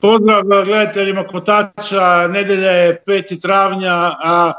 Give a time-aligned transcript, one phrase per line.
[0.00, 3.40] Pozdrav gledateljima Kotača, nedelja je 5.
[3.40, 4.52] travnja, a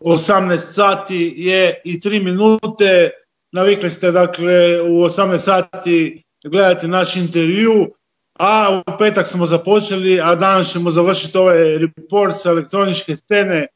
[0.00, 3.10] 18 sati je i 3 minute.
[3.52, 7.90] Navikli ste dakle u 18 sati gledati naš intervju,
[8.38, 13.66] a u petak smo započeli, a danas ćemo završiti ovaj report sa elektroničke scene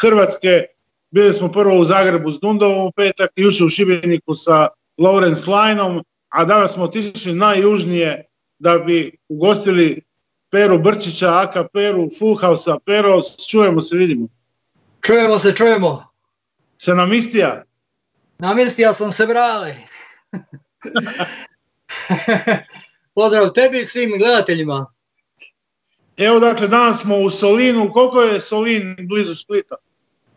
[0.00, 0.64] Hrvatske.
[1.10, 4.68] Bili smo prvo u Zagrebu s Dundovom u petak, jučer u Šibeniku sa
[4.98, 8.24] Lawrence Kleinom, a danas smo otišli najjužnije
[8.58, 10.09] da bi ugostili
[10.50, 14.28] Peru Brčića, Aka Peru, Full House-a, Pero, čujemo se, vidimo.
[15.00, 16.12] Čujemo se, čujemo.
[16.78, 17.64] Se namistija?
[18.38, 19.74] Namistija sam se brale.
[23.14, 24.92] Pozdrav tebi i svim gledateljima.
[26.16, 27.90] Evo dakle, danas smo u Solinu.
[27.92, 29.76] Koliko je Solin blizu Splita?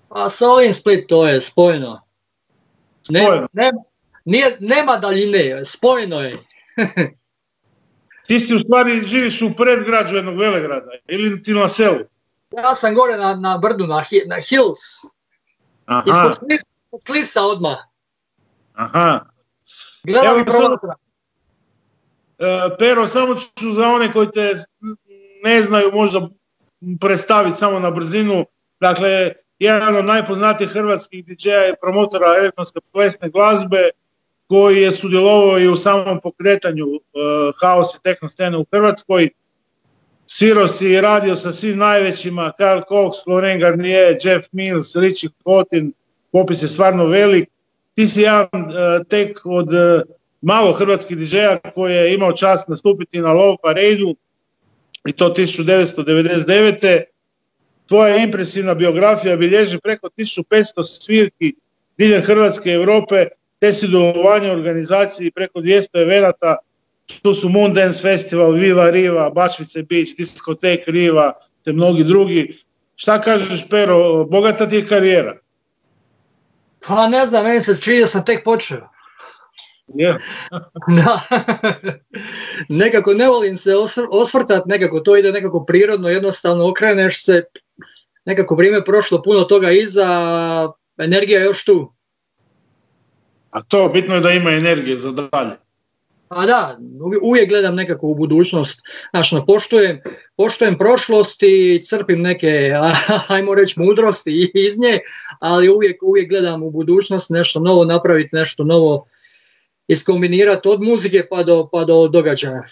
[0.09, 2.01] A Solin Split to je spojeno.
[3.03, 3.47] Spojeno.
[4.25, 6.37] nije, nema daljine, spojeno je.
[8.33, 11.99] Ti si u stvari živiš u predgrađu jednog velegrada ili ti na selu?
[12.51, 14.79] Ja sam gore na, na brdu, na, na Hills.
[15.85, 16.03] Aha.
[16.05, 16.65] Ispod klisa,
[17.05, 17.77] klisa odmah.
[18.73, 19.19] Aha.
[20.03, 20.77] Gledam Evo,
[22.39, 24.53] e, Pero, samo ću za one koji te
[25.43, 26.29] ne znaju možda
[27.01, 28.45] predstaviti samo na brzinu.
[28.79, 33.89] Dakle, jedan od najpoznatijih hrvatskih DJ-a i promotora elektronske plesne glazbe,
[34.53, 36.99] koji je sudjelovao i u samom pokretanju uh,
[37.61, 39.29] haos i tehno scene u Hrvatskoj.
[40.25, 45.93] Svirao si radio sa svim najvećima, Karl Cox, Loren Garnier, Jeff Mills, Richie Kotin,
[46.31, 47.49] popis je stvarno velik.
[47.95, 50.01] Ti si jedan uh, tek od uh,
[50.41, 54.15] malo hrvatskih DJ-a koji je imao čast nastupiti na Love Parade-u
[55.05, 57.03] i to 1999.
[57.87, 61.55] Tvoja impresivna biografija bilježi preko 1500 svirki
[61.97, 63.27] diljem Hrvatske i Europe,
[63.63, 66.57] te sudjelovanje u organizaciji preko 200 evenata,
[67.21, 71.33] tu su Moondance Festival, Viva Riva, Bačvice Beach, Diskotek Riva,
[71.63, 72.59] te mnogi drugi.
[72.95, 75.37] Šta kažeš, Pero, bogata ti je karijera?
[76.87, 78.89] Pa ne znam, meni se čini da sam tek počeo.
[79.87, 80.19] Yeah.
[81.05, 81.19] da.
[82.69, 83.75] nekako ne volim se
[84.11, 87.43] osvrtati, nekako to ide nekako prirodno, jednostavno okreneš se,
[88.25, 90.07] nekako vrijeme prošlo, puno toga iza,
[90.97, 91.93] energija je još tu.
[93.53, 95.55] A to bitno je da ima energije za dalje.
[96.27, 96.79] Pa da,
[97.21, 98.81] uvijek gledam nekako u budućnost,
[99.11, 100.01] znači poštujem,
[100.37, 102.71] poštujem prošlost i crpim neke,
[103.27, 104.99] ajmo reći, mudrosti iz nje,
[105.39, 109.07] ali uvijek, uvijek gledam u budućnost nešto novo napraviti, nešto novo
[109.87, 112.63] iskombinirati od muzike pa do, pa do događaja.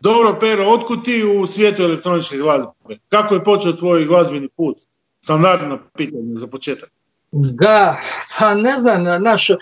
[0.00, 2.70] Dobro, Pero, otkud ti u svijetu elektroničke glazbe?
[3.08, 4.76] Kako je počeo tvoj glazbeni put?
[5.20, 6.90] Standardno pitanje za početak.
[7.32, 8.00] Da,
[8.38, 9.56] pa ne znam, naš, e,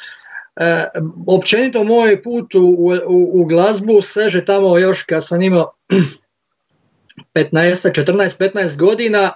[1.26, 2.92] općenito moj put u,
[3.32, 5.72] u, glazbu seže tamo još kad sam imao
[7.34, 9.32] 15, 14, 15 godina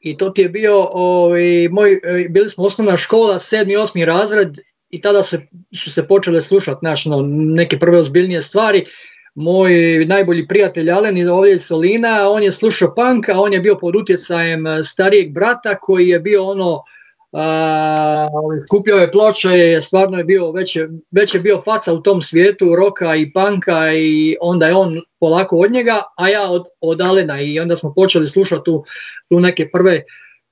[0.00, 3.78] i to ti je bio, ovaj, moj, e, bili smo osnovna škola, 7.
[3.78, 4.04] 8.
[4.04, 4.58] razred
[4.90, 5.46] i tada se,
[5.76, 7.22] su se počele slušati naš, no,
[7.56, 8.86] neke prve ozbiljnije stvari.
[9.34, 13.60] Moj najbolji prijatelj Alen je ovdje iz Solina, on je slušao punk, a on je
[13.60, 16.82] bio pod utjecajem starijeg brata koji je bio ono
[18.68, 22.76] skupio je ploče, stvarno je bio, već je, već je bio faca u tom svijetu
[22.76, 27.40] roka i panka i onda je on polako od njega, a ja od, od Alena.
[27.40, 28.84] I onda smo počeli slušati tu,
[29.28, 30.02] tu neke prve,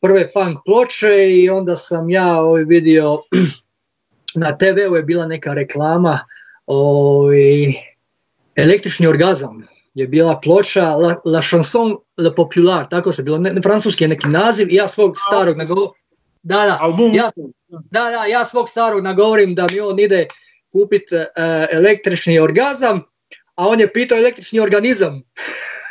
[0.01, 3.19] prve punk ploče i onda sam ja ovaj, vidio
[4.43, 6.19] na TV-u je bila neka reklama
[6.67, 7.73] ovaj,
[8.57, 14.05] električni orgazam je bila ploča La, La Chanson Le Popular, tako se bilo, ne, francuski
[14.05, 15.89] je neki naziv i ja svog starog nagovor
[16.43, 16.79] da, da.
[16.81, 17.15] Album.
[17.15, 17.31] Ja,
[17.69, 20.27] da, da, ja svog starog nagovorim da mi on ide
[20.73, 21.23] kupiti uh,
[21.71, 23.03] električni orgazam,
[23.55, 25.23] a on je pitao električni organizam.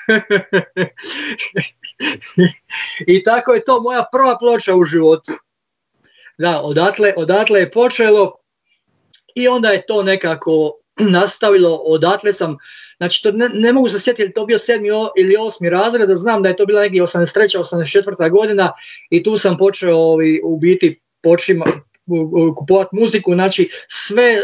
[3.07, 5.31] I tako je to moja prva ploča u životu.
[6.37, 8.35] Da, odatle, odatle je počelo
[9.35, 12.57] i onda je to nekako nastavilo, odatle sam,
[13.01, 16.43] znači to ne, ne mogu se sjetiti, to bio sedmi ili osmi razred, da znam
[16.43, 17.57] da je to bila neki 83.
[17.57, 18.29] 84.
[18.29, 18.71] godina
[19.09, 21.65] i tu sam počeo ovi, u biti počima,
[22.57, 24.39] kupovati muziku, znači sve, e,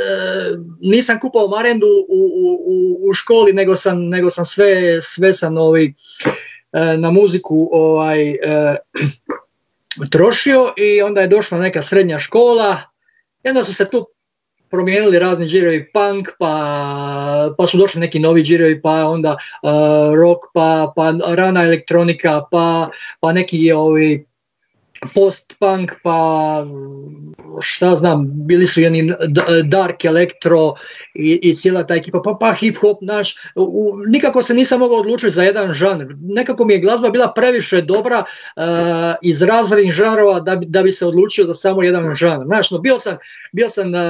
[0.81, 2.19] nisam kupao marendu u,
[2.65, 5.93] u, u školi, nego sam, nego sam sve, sve sam ovi,
[6.73, 8.75] e, na muziku ovaj, e,
[10.11, 12.77] trošio i onda je došla neka srednja škola
[13.43, 14.07] i su se tu
[14.69, 19.69] promijenili razni džirovi punk, pa, pa su došli neki novi džirovi, pa onda uh,
[20.15, 24.25] rock, pa, pa rana elektronika, pa, pa neki ovi
[25.15, 26.65] post-punk, pa
[27.61, 29.13] šta znam, bili su jedni
[29.63, 30.73] dark electro
[31.15, 33.35] i, i cijela ta ekipa, pa, pa hip-hop naš,
[34.07, 36.05] nikako se nisam mogao odlučiti za jedan žanr.
[36.21, 38.23] Nekako mi je glazba bila previše dobra
[38.55, 38.63] uh,
[39.21, 42.45] iz razrednih žanrova da da bi se odlučio za samo jedan žanr.
[42.45, 43.17] Znaš, no, bio sam,
[43.51, 44.01] bio sam uh,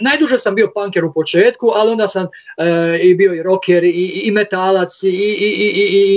[0.00, 4.22] najduže sam bio punker u početku, ali onda sam uh, i bio i rocker, i,
[4.24, 5.08] i metalac, i,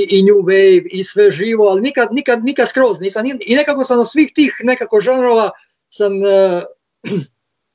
[0.10, 4.06] i, new wave, i sve živo, ali nikad, nikad, nikad skroz nisam, i nekako sam
[4.07, 5.51] svih tih nekako žanrova
[5.89, 6.63] sam uh,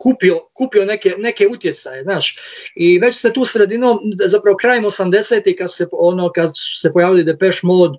[0.02, 2.38] kupio, neke, utjecaje, znaš.
[2.74, 6.30] I već se tu sredinom, zapravo krajem 80 kad se, ono,
[6.80, 7.98] se pojavili Depeche Mode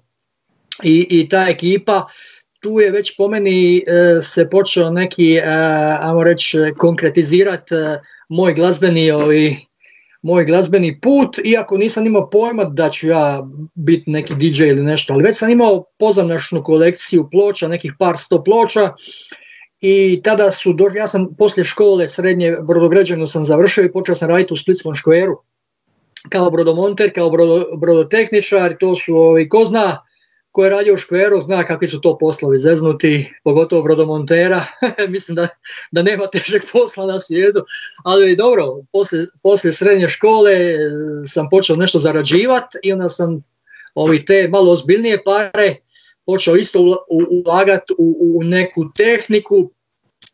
[0.83, 2.07] i, ta ekipa,
[2.59, 7.75] tu je već po meni uh, se počeo neki, uh, ajmo reći, konkretizirati
[8.29, 9.57] moj glazbeni ovi,
[10.23, 13.43] moj glazbeni put, iako nisam imao pojma da ću ja
[13.73, 18.43] biti neki DJ ili nešto, ali već sam imao pozamnašnu kolekciju ploča, nekih par sto
[18.43, 18.93] ploča.
[19.81, 24.29] I tada su došli, ja sam poslije škole srednje brodograđevno sam završio i počeo sam
[24.29, 25.41] raditi u Splitskom škveru.
[26.29, 29.97] Kao brodomonter, kao brodo, brodotehničar, to su ovi, ko zna,
[30.53, 34.65] ko je radio u škveru zna kakvi su to poslovi zeznuti, pogotovo brodomontera,
[35.15, 35.47] mislim da,
[35.91, 37.65] da nema težeg posla na svijetu,
[38.03, 40.77] ali dobro, poslije, poslije srednje škole e,
[41.25, 43.43] sam počeo nešto zarađivati i onda sam
[43.95, 45.75] ovi te malo ozbiljnije pare
[46.25, 47.05] počeo isto
[47.45, 49.71] ulagati u, u neku tehniku,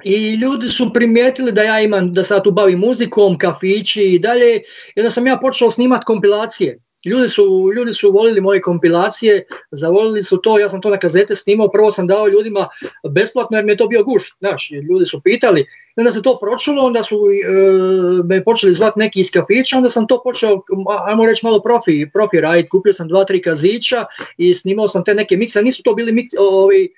[0.04, 4.56] i ljudi su primijetili da ja imam, da sad tu bavim muzikom, kafići i dalje,
[4.96, 6.80] i onda sam ja počeo snimati kompilacije.
[7.06, 11.36] Ljudi su, ljudi su volili moje kompilacije, zavolili su to, ja sam to na kazete
[11.36, 12.68] snimao, prvo sam dao ljudima
[13.10, 15.66] besplatno jer mi je to bio gušt, znaš, ljudi su pitali,
[15.96, 20.08] onda se to pročulo, onda su e, me počeli zvati neki iz kafića, onda sam
[20.08, 20.62] to počeo,
[21.08, 24.06] ajmo reći malo profi, profi raditi, kupio sam dva, tri kazića
[24.38, 26.94] i snimao sam te neke mikse, nisu to bili mik, ovi,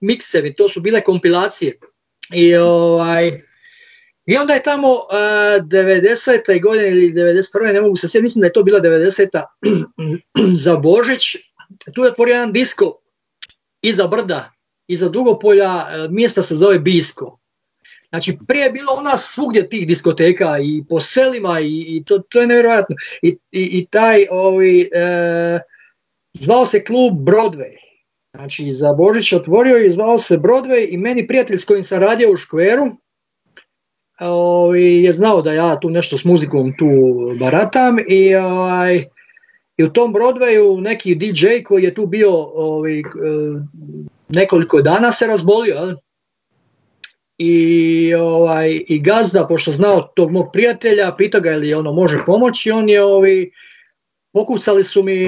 [0.00, 1.78] miksevi, to su bile kompilacije.
[2.34, 3.45] I ovaj,
[4.26, 4.98] i onda je tamo uh,
[5.64, 6.62] 90.
[6.62, 7.72] godine ili 91.
[7.72, 9.42] ne mogu se sjetiti, mislim da je to bila 90.
[10.64, 11.36] za Božić.
[11.94, 13.00] Tu je otvorio jedan disko
[13.82, 14.52] iza brda,
[14.88, 17.38] iza Dugopolja, uh, mjesta se zove Bisko.
[18.08, 22.40] Znači prije je bilo u nas svugdje tih diskoteka i po selima i, to, to
[22.40, 22.96] je nevjerojatno.
[23.22, 25.60] I, i, taj ovi, uh,
[26.32, 27.76] zvao se klub Broadway.
[28.34, 32.32] Znači za Božić otvorio i zvao se Broadway i meni prijatelj s kojim sam radio
[32.32, 32.96] u Škveru,
[35.02, 36.86] je znao da ja tu nešto s muzikom tu
[37.40, 39.04] baratam i, ovaj,
[39.76, 43.02] i u tom Broadwayu neki DJ koji je tu bio ovaj,
[44.28, 45.96] nekoliko dana se razbolio.
[47.38, 52.70] I, ovaj, I gazda, pošto znao tog mog prijatelja, pita ga li ono može pomoći,
[52.70, 53.46] on je ovaj,
[54.32, 55.26] pokucali su mi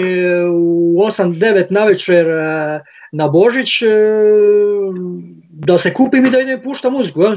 [0.51, 2.27] u 8-9 na večer
[3.13, 3.83] na Božić
[5.51, 7.23] da se kupim i da idem pušta muziku.
[7.23, 7.37] Jel?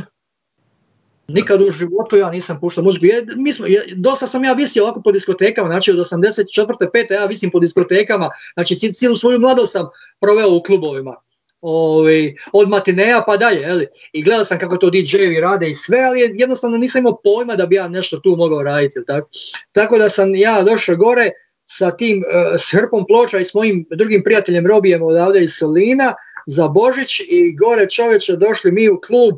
[1.34, 3.06] Nikad u životu ja nisam puštao muziku.
[3.06, 6.46] Je, mi smo, je, dosta sam ja visio ovako po diskotekama, znači od 84.
[6.94, 7.14] 5.
[7.14, 9.90] ja visim po diskotekama, znači cijelu svoju mladost sam
[10.20, 11.16] proveo u klubovima.
[11.62, 13.88] Ovi, od matineja pa dalje, jeli?
[14.14, 17.66] i gledao sam kako to DJ-evi rade i sve, ali jednostavno nisam imao pojma da
[17.66, 19.00] bi ja nešto tu mogao raditi.
[19.08, 19.30] Tako?
[19.72, 21.32] tako da sam ja došao gore
[21.66, 26.14] sa tim, uh, s hrpom ploča i s mojim drugim prijateljem Robijem odavde iz Solina
[26.48, 29.36] za Božić i gore čovječe došli mi u klub,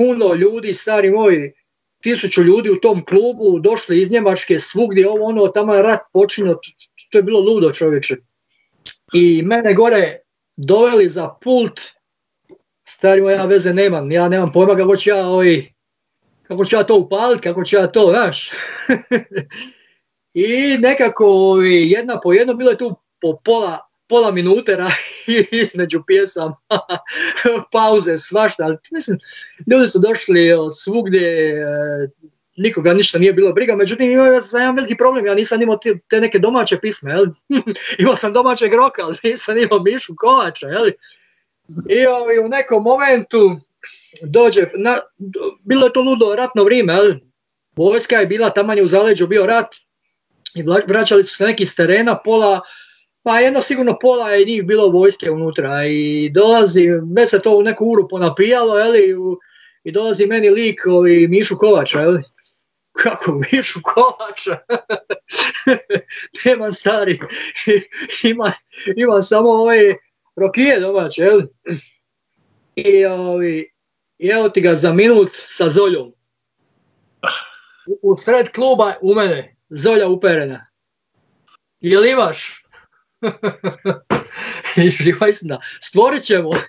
[0.00, 1.52] puno ljudi, stari moji,
[2.02, 6.58] tisuću ljudi u tom klubu, došli iz Njemačke, svugdje ovo ono, tamo je rat počinio,
[7.10, 8.16] to je bilo ludo čovječe.
[9.14, 10.18] I mene gore
[10.56, 11.80] doveli za pult,
[12.84, 15.72] stari moj, ja veze nemam, ja nemam pojma kako ću ja, ovaj,
[16.42, 18.50] kako ću ja to upaliti, kako ću ja to, znaš.
[20.34, 24.78] I nekako ovaj, jedna po jedno, bilo je tu po pola pola minute
[25.62, 26.56] između pjesama,
[27.72, 29.18] pauze, svašta, mislim,
[29.72, 32.08] ljudi su došli svugdje, e,
[32.56, 36.20] nikoga ništa nije bilo briga, međutim imao sam jedan veliki problem, ja nisam imao te
[36.20, 37.26] neke domaće pisme, jel?
[38.02, 40.90] imao sam domaćeg roka, ali nisam imao Mišu Kovača, jel?
[41.88, 43.56] I ovaj, u nekom momentu
[44.22, 44.98] dođe, na,
[45.64, 47.14] bilo je to ludo ratno vrijeme, jel?
[47.76, 49.74] vojska je bila, tamo je u zaleđu bio rat
[50.54, 52.60] i vraćali su se neki s terena, pola
[53.22, 57.62] pa jedno sigurno pola je njih bilo vojske unutra i dolazi, već se to u
[57.62, 59.14] neku uru ponapijalo, jeli,
[59.84, 62.22] i dolazi meni lik ovi, Mišu Kovača, jeli.
[63.02, 64.58] Kako Mišu Kovača?
[66.44, 67.20] Nemam stari,
[68.30, 68.52] ima,
[68.96, 69.94] ima samo ove
[70.36, 71.48] rokije domaće, jeli.
[72.74, 73.72] I, ovi,
[74.18, 76.12] evo ti ga za minut sa Zoljom.
[78.02, 80.66] U sred kluba u mene, Zolja uperena.
[81.80, 82.59] Jel imaš?
[84.84, 86.50] I živa istina, stvorit ćemo.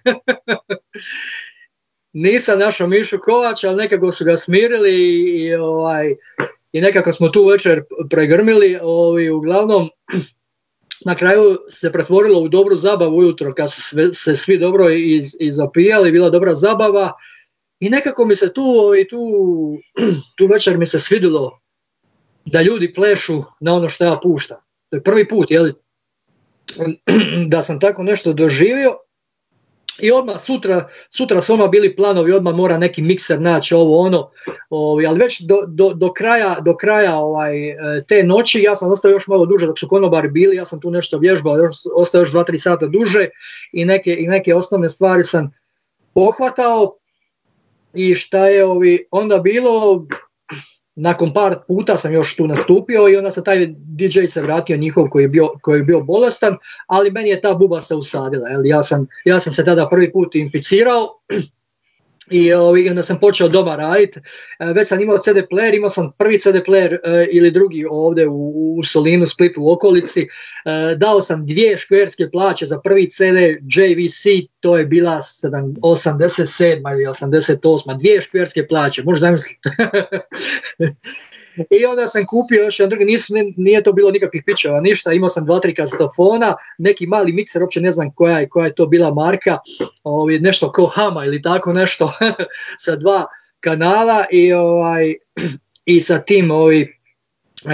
[2.13, 4.93] Nisam našao Mišu Kovača, ali nekako su ga smirili
[5.29, 6.15] i, ovaj,
[6.71, 8.79] i nekako smo tu večer pregrmili.
[8.81, 9.89] Ovaj, uglavnom,
[11.05, 13.81] na kraju se pretvorilo u dobru zabavu ujutro kad su
[14.13, 17.11] se svi dobro iz, izopijali, bila dobra zabava
[17.79, 19.19] i nekako mi se tu, ovaj, tu,
[20.37, 21.59] tu večer mi se svidilo
[22.45, 24.57] da ljudi plešu na ono što ja puštam.
[24.89, 25.71] To je prvi put, jel?
[27.47, 28.97] Da sam tako nešto doživio
[29.99, 34.29] i odmah sutra, sutra su odmah bili planovi, odmah mora neki mikser naći ovo ono,
[34.69, 37.75] ovaj, ali već do, do, do kraja, do kraja ovaj, e,
[38.07, 40.91] te noći ja sam ostao još malo duže dok su konobari bili, ja sam tu
[40.91, 43.29] nešto vježbao, još, ostao još 2-3 sata duže
[43.73, 45.51] i neke, i neke osnovne stvari sam
[46.13, 46.95] pohvatao
[47.93, 50.05] i šta je ovi, onda bilo,
[51.01, 55.09] nakon par puta sam još tu nastupio i onda se taj DJ se vratio njihov
[55.09, 58.47] koji je bio, koji je bio bolestan, ali meni je ta buba se usadila.
[58.63, 61.19] Ja, sam, ja sam se tada prvi put inficirao
[62.31, 62.53] i
[62.89, 64.19] onda sam počeo doma raditi.
[64.59, 68.27] E, već sam imao CD player, imao sam prvi CD player e, ili drugi ovdje
[68.27, 70.21] u, Solinu, Splitu, u okolici.
[70.21, 73.37] E, dao sam dvije škverske plaće za prvi CD
[73.75, 76.93] JVC, to je bila 87.
[76.93, 77.99] ili 88.
[77.99, 79.69] Dvije škverske plaće, možeš zamisliti.
[81.69, 85.29] I onda sam kupio još jedan drugi, nisu, nije to bilo nikakvih pičeva, ništa, imao
[85.29, 88.85] sam dva, tri kasetofona, neki mali mikser, uopće ne znam koja je, koja je to
[88.85, 89.57] bila marka,
[90.03, 92.13] ovaj, nešto ko Hama ili tako nešto,
[92.85, 93.25] sa dva
[93.59, 95.13] kanala i, ovaj,
[95.85, 96.87] i sa tim ovaj,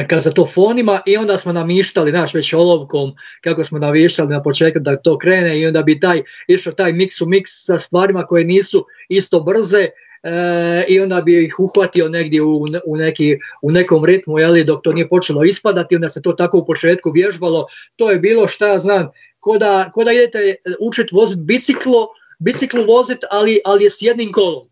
[0.08, 5.18] kazatofonima i onda smo namištali, naš već olovkom, kako smo navištali na početku da to
[5.18, 9.40] krene i onda bi taj, išao taj mix u mix sa stvarima koje nisu isto
[9.40, 9.88] brze,
[10.24, 14.84] E, i onda bi ih uhvatio negdje u, u, neki, u nekom ritmu jeli, dok
[14.84, 17.68] to nije počelo ispadati, onda se to tako u početku vježbalo.
[17.96, 19.10] To je bilo šta ja znam,
[19.40, 22.08] ko da, ko da idete učiti voziti biciklo,
[22.40, 24.70] biciklu voziti, ali, ali je s jednim kolom.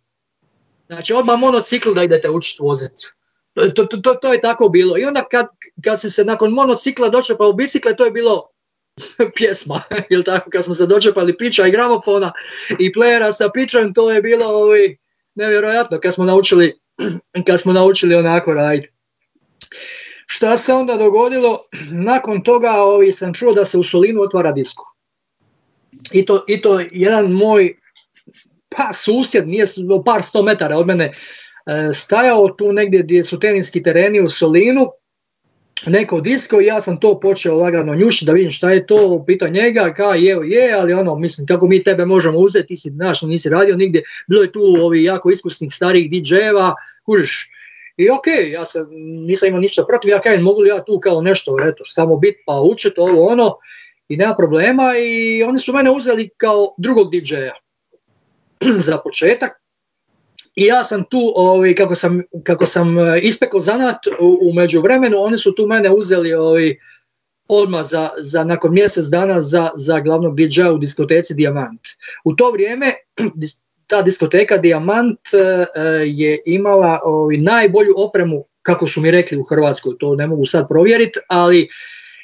[0.88, 3.08] Znači odmah monocikl da idete učiti voziti.
[3.54, 4.98] To, to, to, to, je tako bilo.
[4.98, 5.48] I onda kad,
[5.84, 7.12] kad se nakon monocikla
[7.50, 8.50] u bicikle, to je bilo
[9.36, 12.32] pjesma, ili tako, kad smo se dočepali pića i gramofona
[12.80, 14.98] i playera sa pićem, to je bilo ovi,
[15.36, 16.80] nevjerojatno kad smo naučili,
[17.48, 18.92] kad smo naučili onako raditi.
[20.28, 21.60] Šta se onda dogodilo?
[22.12, 24.96] Nakon toga ovi, sam čuo da se u Solinu otvara disko.
[26.12, 27.76] I to, I to jedan moj
[28.78, 29.66] pa susjed, nije
[30.06, 31.14] par sto metara od mene, e,
[31.94, 34.92] stajao tu negdje gdje su teninski tereni u Solinu
[35.86, 39.48] neko disko i ja sam to počeo lagano njušiti da vidim šta je to, pitao
[39.48, 43.22] njega, ka je, je, ali ono, mislim, kako mi tebe možemo uzeti, ti si, znaš,
[43.22, 46.74] nisi radio nigdje, bilo je tu ovi jako iskusnih starih DJ-eva,
[47.06, 47.50] kužiš,
[47.98, 48.88] i ok, ja sam,
[49.28, 52.36] nisam imao ništa protiv, ja kažem, mogu li ja tu kao nešto, eto, samo bit
[52.46, 53.58] pa učiti ovo ono,
[54.08, 57.56] i nema problema i oni su mene uzeli kao drugog DJ-a
[58.88, 59.52] za početak,
[60.56, 65.18] i ja sam tu, ovaj, kako, sam, kako sam e, ispekao zanat u, u međuvremenu,
[65.20, 66.76] oni su tu mene uzeli ovaj,
[67.48, 71.82] odmah za, za, nakon mjesec dana za, za glavnog dj u diskoteci Diamant.
[72.24, 72.94] U to vrijeme
[73.88, 75.68] ta diskoteka Diamant e,
[76.06, 80.68] je imala ovaj, najbolju opremu, kako su mi rekli u Hrvatskoj, to ne mogu sad
[80.68, 81.70] provjeriti, ali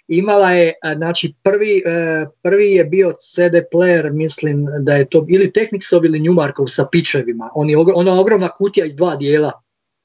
[0.07, 5.53] imala je, znači prvi, e, prvi je bio CD player, mislim da je to ili
[5.53, 9.51] Technicsov ili Newmarkov sa pičevima, On je, ona ogromna kutija iz dva dijela,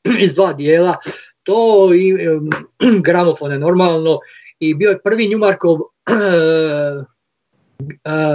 [0.25, 0.97] iz dva dijela,
[1.43, 2.15] to i
[3.07, 4.19] gramofone normalno.
[4.61, 7.05] I bio je prvi Newmarkov uh,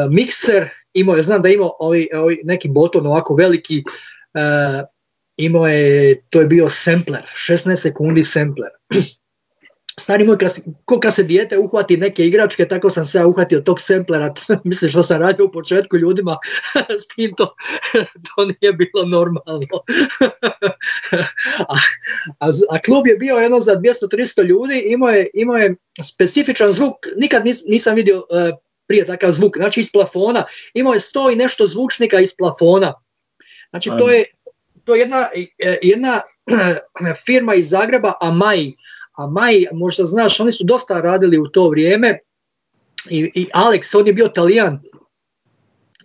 [0.16, 3.84] mikser, imao je, znam da imao ovi, ovi neki boton ovako veliki,
[4.34, 4.88] uh,
[5.38, 8.70] imao je, to je bio sampler, 16 sekundi sampler.
[10.00, 10.38] Stari moj,
[10.86, 14.34] ko kad se dijete uhvati neke igračke, tako sam se ja uhvatio tog semplera,
[14.64, 16.38] mislim što sam radio u početku ljudima,
[17.02, 17.56] s tim to,
[18.28, 19.84] to nije bilo normalno.
[21.60, 21.76] a,
[22.40, 26.96] a, a, klub je bio jedno za 200-300 ljudi, imao je, imao je specifičan zvuk,
[27.18, 28.26] nikad nisam vidio uh,
[28.88, 32.94] prije takav zvuk, znači iz plafona, imao je sto i nešto zvučnika iz plafona.
[33.70, 34.26] Znači to je,
[34.86, 35.30] to je jedna,
[35.60, 36.22] e, jedna
[37.26, 38.74] firma iz Zagreba, Amai,
[39.24, 42.20] a Maj, možda znaš, oni su dosta radili u to vrijeme
[43.10, 44.80] i, i Alex, on je bio talijan,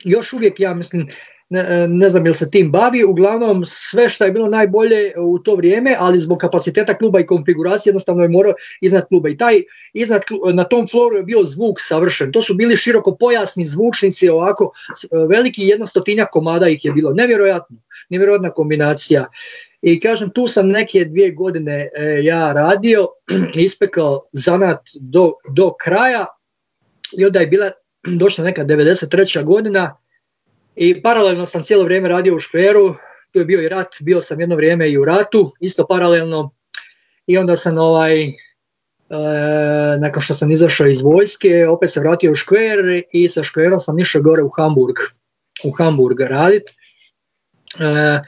[0.05, 1.09] još uvijek ja mislim,
[1.49, 5.55] ne, ne znam jel se tim bavi, uglavnom sve što je bilo najbolje u to
[5.55, 9.29] vrijeme, ali zbog kapaciteta kluba i konfiguracije jednostavno je morao iznad kluba.
[9.29, 10.23] I taj iznad,
[10.55, 12.33] na tom floru je bio zvuk savršen.
[12.33, 14.73] To su bili široko pojasni zvučnici, ovako
[15.29, 17.13] veliki jednostotinjak komada ih je bilo.
[17.13, 17.77] Nevjerojatno,
[18.11, 19.27] nevjerojatna kombinacija.
[19.83, 23.07] I kažem, tu sam neke dvije godine e, ja radio,
[23.55, 26.27] ispekao zanat do, do kraja
[27.19, 27.71] i onda je bila
[28.07, 29.45] došla neka 93.
[29.45, 29.97] godina
[30.77, 32.95] i paralelno sam cijelo vrijeme radio u škveru,
[33.33, 36.51] tu je bio i rat, bio sam jedno vrijeme i u ratu, isto paralelno
[37.27, 38.35] i onda sam ovaj, e,
[39.99, 43.99] nakon što sam izašao iz vojske, opet se vratio u škver i sa škverom sam
[43.99, 44.97] išao gore u Hamburg,
[45.65, 46.71] u Hamburg radit.
[47.81, 48.21] E,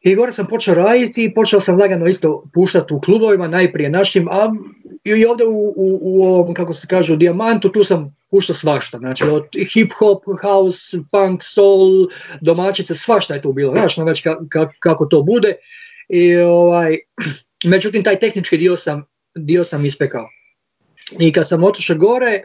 [0.00, 4.28] i gore sam počeo raditi i počeo sam lagano isto puštati u klubovima, najprije našim,
[4.28, 4.48] a
[5.04, 8.98] i ovdje u, u, u ovom, kako se kaže, u Diamantu, tu sam puštao svašta,
[8.98, 12.08] znači od hip hop, house, punk, soul,
[12.40, 14.26] domaćice, svašta je tu bilo, znaš, no već
[14.78, 15.54] kako to bude.
[16.08, 16.96] I ovaj,
[17.64, 20.28] međutim, taj tehnički dio sam, dio sam ispekao.
[21.18, 22.42] I kad sam otišao gore,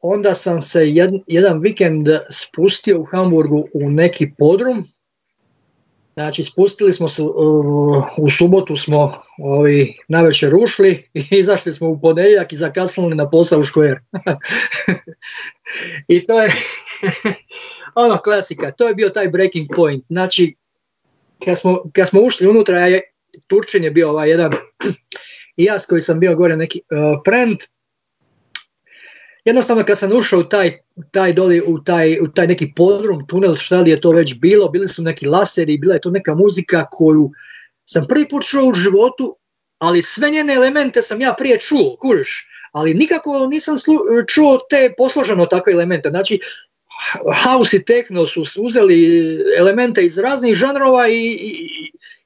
[0.00, 0.82] onda sam se
[1.26, 4.88] jedan vikend spustio u Hamburgu u neki podrum,
[6.16, 7.22] Znači, spustili smo se,
[8.18, 13.60] u subotu smo ovi, navečer ušli i izašli smo u ponedjeljak i zakasnili na posao
[13.60, 13.98] u škver.
[16.08, 16.52] I to je
[18.04, 20.04] ono klasika, to je bio taj breaking point.
[20.08, 20.54] Znači,
[21.44, 23.00] kad smo, kad smo ušli unutra, je,
[23.46, 24.52] Turčin je bio ovaj jedan
[25.56, 27.58] i ja koji sam bio gore neki uh, friend,
[29.44, 30.78] jednostavno kad sam ušao u taj,
[31.10, 34.68] taj doli, u taj, u taj neki podrum, tunel, šta li je to već bilo,
[34.68, 37.30] bili su neki laseri, bila je to neka muzika koju
[37.84, 39.36] sam prvi put čuo u životu,
[39.78, 43.76] ali sve njene elemente sam ja prije čuo, kuriš, ali nikako nisam
[44.28, 46.10] čuo te posloženo takve elemente.
[46.10, 46.40] Znači,
[47.44, 51.68] house i techno su uzeli elemente iz raznih žanrova i, i,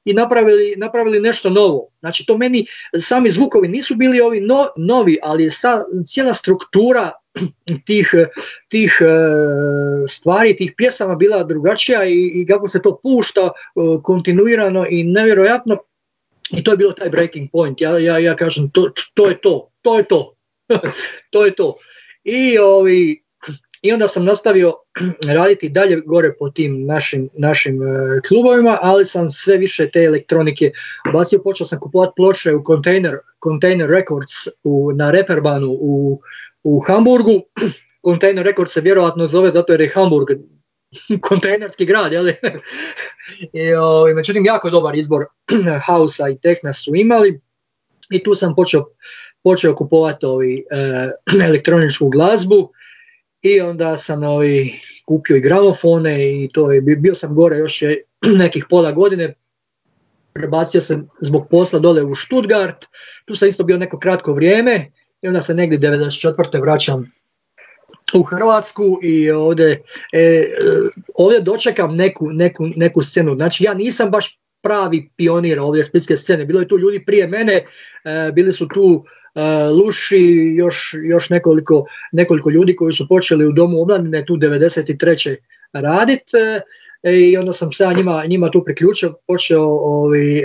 [0.05, 1.87] i napravili, napravili nešto novo.
[1.99, 2.65] Znači to meni,
[2.99, 4.47] sami zvukovi nisu bili ovi
[4.77, 5.49] novi, ali je
[6.05, 7.11] cijela struktura
[7.85, 8.13] tih,
[8.67, 9.07] tih e,
[10.07, 13.51] stvari, tih pjesama bila drugačija i, i kako se to pušta e,
[14.03, 15.77] kontinuirano i nevjerojatno
[16.57, 17.81] i to je bilo taj breaking point.
[17.81, 20.35] Ja, ja, ja kažem, to, to je to, to je to,
[21.31, 21.77] to je to.
[22.23, 23.23] I ovi,
[23.81, 24.73] i onda sam nastavio
[25.37, 30.71] raditi dalje gore po tim našim, našim e, klubovima, ali sam sve više te elektronike
[31.13, 34.31] bacio, počeo sam kupovati ploče u Container, Container Records
[34.63, 36.21] u, na Reperbanu u,
[36.63, 37.41] u Hamburgu.
[38.09, 40.27] Container Records se vjerojatno zove zato jer je Hamburg
[41.29, 42.27] kontejnerski grad, jel?
[43.53, 45.25] I, o, međutim, jako dobar izbor
[45.87, 47.41] hausa i tehna su imali
[48.11, 48.85] i tu sam počeo,
[49.43, 52.69] počeo kupovati ovi, e, elektroničku glazbu
[53.41, 58.03] i onda sam ovi, kupio i gramofone i to je, bio sam gore još je
[58.21, 59.33] nekih pola godine,
[60.33, 62.85] prebacio sam zbog posla dole u Stuttgart,
[63.25, 66.61] tu sam isto bio neko kratko vrijeme i onda se negdje 94.
[66.61, 67.11] vraćam
[68.13, 69.81] u Hrvatsku i ovdje,
[70.13, 70.45] e,
[71.15, 73.35] ovdje dočekam neku, neku, neku scenu.
[73.35, 76.45] Znači ja nisam baš pravi pionir ovdje splitske scene.
[76.45, 79.05] Bilo je tu ljudi prije mene, e, bili su tu
[79.35, 85.35] e, Luši, još, još nekoliko, nekoliko ljudi koji su počeli u Domu omladine tu 93.
[85.73, 90.43] radit e, i onda sam se njima, njima tu priključio, počeo ovi,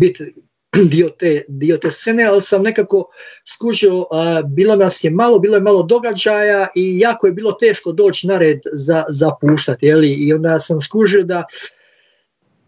[0.00, 0.34] biti
[0.92, 3.10] dio te, dio te scene, ali sam nekako
[3.54, 4.04] skužio,
[4.46, 8.38] bilo nas je malo, bilo je malo događaja i jako je bilo teško doći na
[8.38, 9.86] red za, za puštati,
[10.18, 11.44] i onda sam skužio da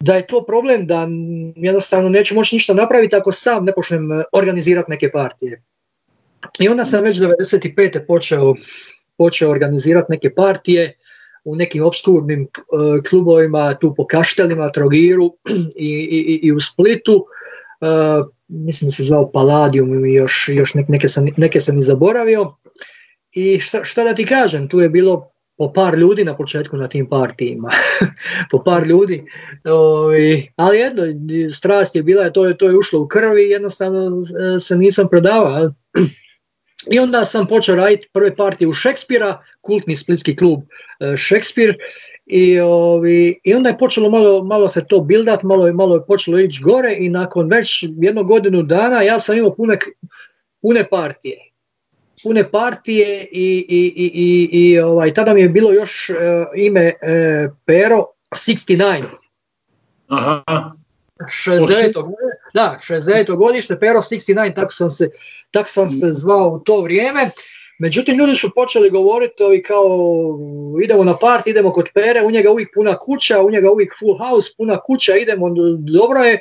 [0.05, 1.09] da je to problem da
[1.57, 5.63] jednostavno neću moći ništa napraviti ako sam ne počnem e, organizirati neke partije.
[6.59, 8.07] I onda sam već 95.
[8.07, 8.55] počeo,
[9.19, 10.97] počeo organizirati neke partije
[11.45, 12.49] u nekim obskurnim e,
[13.09, 15.37] klubovima, tu po Kaštelima, Trogiru
[15.77, 17.27] i, i, i u Splitu.
[17.81, 22.57] Uh, mislim da se zvao Palladium i još, još neke, sam, neke sam i zaboravio.
[23.33, 27.09] I šta, da ti kažem, tu je bilo po par ljudi na početku na tim
[27.09, 27.71] partijima,
[28.51, 29.25] po par ljudi,
[30.57, 31.03] ali jedno,
[31.53, 35.73] strast je bila, to je, to je ušlo u krvi jednostavno e, se nisam predavao.
[36.93, 40.61] I onda sam počeo raditi prve partije u Šekspira, kultni splitski klub
[41.17, 41.77] Šekspir,
[42.27, 46.39] i, ovi, I onda je počelo malo, malo se to bildat, malo, malo je počelo
[46.39, 49.79] ići gore i nakon već jednu godinu dana ja sam imao pune,
[50.61, 51.55] pune partije
[52.25, 56.17] pune partije i, i, i, i ovaj, tada mi je bilo još uh,
[56.57, 59.05] ime uh, Pero 69.
[60.09, 60.43] Aha.
[61.21, 61.93] 69.
[62.55, 63.37] Da, 69.
[63.37, 65.11] godište, Pero 69, tako sam, se,
[65.51, 67.31] tako sam se zvao u to vrijeme.
[67.79, 69.87] Međutim, ljudi su počeli govoriti ovi kao
[70.83, 74.19] idemo na part, idemo kod Pere, u njega uvijek puna kuća, u njega uvijek full
[74.19, 75.47] house, puna kuća, idemo,
[75.79, 76.41] dobro je.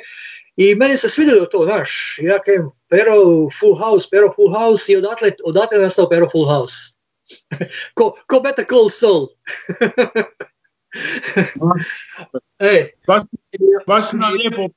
[0.56, 3.14] I meni se svidjelo to, znaš, ja kajem Pero
[3.60, 6.74] Full House, Pero Full House i odatle, odatle je nastao Pero Full House.
[7.96, 9.26] ko, ko Better Call Saul.
[12.58, 12.90] Ej.
[13.06, 13.22] Baš,
[13.86, 14.68] baš na lijepo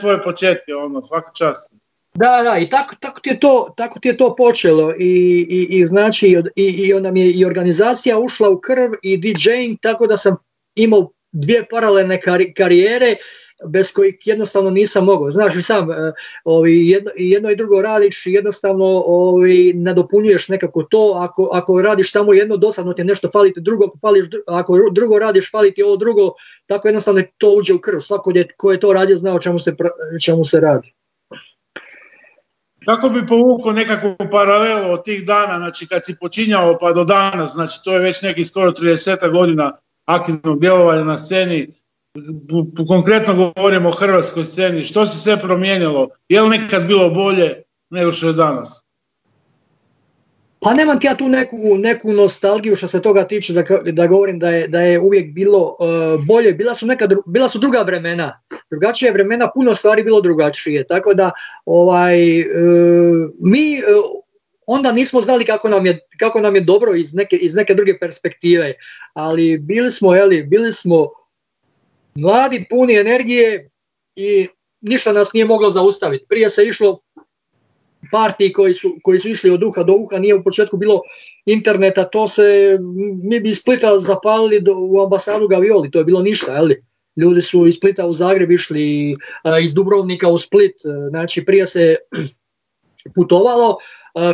[0.00, 1.74] tvoje početke, ono, svaka čast.
[2.14, 5.78] Da, da, i tako, tako, ti, je to, tako ti je to počelo i, i,
[5.78, 10.06] i znači i, i onda mi je i organizacija ušla u krv i DJing, tako
[10.06, 10.36] da sam
[10.74, 12.20] imao dvije paralelne
[12.56, 13.16] karijere
[13.68, 15.30] bez kojih jednostavno nisam mogao.
[15.30, 15.94] Znaš sam, e,
[16.44, 22.12] ovi, jedno, jedno i drugo radiš i jednostavno ovi, nadopunjuješ nekako to, ako, ako radiš
[22.12, 26.32] samo jedno, dosadno ti nešto faliti drugo, ako, fališ, ako drugo radiš, faliti ovo drugo,
[26.66, 27.98] tako jednostavno to uđe u krv.
[27.98, 29.74] Svako je, ko je to radio znao čemu se,
[30.24, 30.94] čemu se radi.
[32.84, 37.52] Kako bi povukao nekakvu paralelu od tih dana, znači kad si počinjao pa do danas,
[37.52, 41.68] znači to je već neki skoro 30 godina aktivnog djelovanja na sceni,
[42.88, 48.12] konkretno govorimo o hrvatskoj sceni, što se sve promijenilo, je li nekad bilo bolje nego
[48.12, 48.83] što je danas?
[50.64, 54.50] Pa nemam ja tu neku, neku nostalgiju što se toga tiče da, da govorim da
[54.50, 55.84] je, da je uvijek bilo e,
[56.26, 56.52] bolje.
[56.52, 60.86] Bila su, neka, bila su druga vremena, drugačije vremena, puno stvari bilo drugačije.
[60.86, 61.30] Tako da
[61.64, 62.44] ovaj, e,
[63.40, 63.82] mi e,
[64.66, 67.98] onda nismo znali kako nam je, kako nam je dobro iz neke, iz neke druge
[67.98, 68.72] perspektive,
[69.14, 71.08] ali bili smo, jeli, bili smo
[72.14, 73.70] mladi, puni energije
[74.16, 74.48] i
[74.80, 76.26] ništa nas nije moglo zaustaviti.
[76.28, 77.03] Prije se išlo
[78.12, 81.00] partiji koji su, koji su išli od uha do uha, nije u početku bilo
[81.46, 82.78] interneta, to se,
[83.22, 86.82] mi bi iz Splita zapalili do, u ambasadu Gavioli, to je bilo ništa, ali
[87.16, 89.16] ljudi su iz Splita u Zagreb išli,
[89.62, 90.74] iz Dubrovnika u Split,
[91.10, 91.96] znači prije se
[93.14, 93.76] putovalo,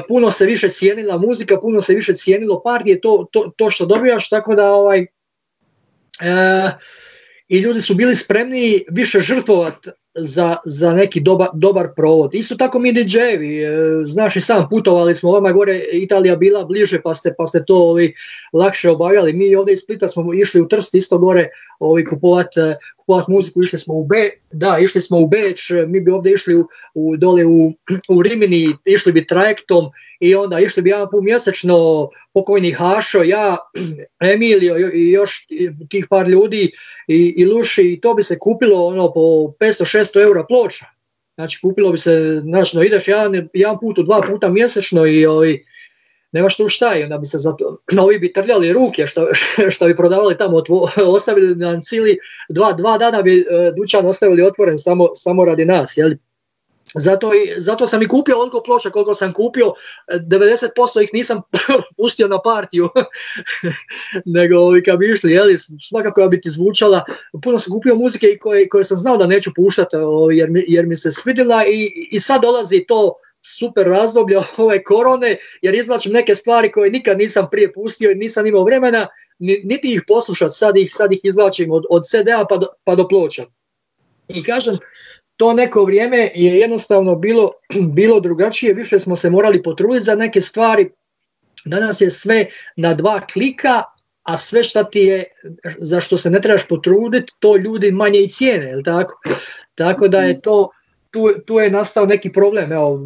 [0.09, 4.29] puno se više cijenila muzika, puno se više cijenilo partije, to, to, to što dobijaš,
[4.29, 5.07] tako da ovaj, e,
[7.49, 12.35] i ljudi su bili spremni više žrtvovati za, za neki dobar, dobar provod.
[12.35, 17.03] Isto tako mi DJ-evi, e, znaš i sam, putovali smo, vama gore Italija bila bliže
[17.03, 18.15] pa ste, pa ste to ovi,
[18.53, 19.33] lakše obavljali.
[19.33, 22.61] Mi ovdje iz Splita smo išli u Trst isto gore ovi, kupovati
[23.11, 26.55] kupovat muziku, išli smo u Be, da, išli smo u Beč, mi bi ovdje išli
[26.55, 27.73] u, u dole u,
[28.09, 33.57] u Rimini, išli bi trajektom i onda išli bi jedan put mjesečno pokojni Hašo, ja,
[34.35, 35.47] Emilio i još
[35.91, 36.73] tih par ljudi
[37.09, 39.21] i, i Luši i to bi se kupilo ono po
[39.61, 40.87] 500-600 eura ploča.
[41.35, 45.65] Znači kupilo bi se, znači no, ideš jedan, jedan put, dva puta mjesečno i, i
[46.33, 49.27] nemaš tu šta i onda bi se zato, novi bi trljali ruke što,
[49.75, 50.63] što bi prodavali tamo,
[51.17, 53.45] ostavili nam cijeli, dva, dva dana bi e,
[53.77, 56.11] dućan ostavili otvoren samo, samo radi nas, jel?
[56.95, 59.73] Zato, i, zato sam i kupio onoliko ploča koliko sam kupio,
[60.13, 61.41] 90% ih nisam
[61.97, 62.89] pustio na partiju,
[64.25, 67.05] nego ovi kad bi išli, jeli, svakako bi ti zvučala,
[67.43, 69.97] puno sam kupio muzike koje, koje sam znao da neću puštati
[70.33, 75.37] jer mi, jer mi se svidjela i, i sad dolazi to super razdoblje ove korone,
[75.63, 79.07] jer izvlačim neke stvari koje nikad nisam prije pustio i nisam imao vremena,
[79.39, 83.45] niti ih poslušati, sad ih, sad ih izvlačim od, od CD-a pa pa do ploča.
[84.29, 84.75] I kažem,
[85.37, 87.53] to neko vrijeme je jednostavno bilo,
[87.99, 90.91] bilo drugačije, više smo se morali potruditi za neke stvari,
[91.65, 93.83] danas je sve na dva klika,
[94.23, 95.25] a sve što ti je,
[95.79, 99.21] za što se ne trebaš potruditi, to ljudi manje i cijene, jel tako?
[99.75, 100.71] Tako da je to,
[101.11, 103.01] tu, tu je nastao neki problem, evo,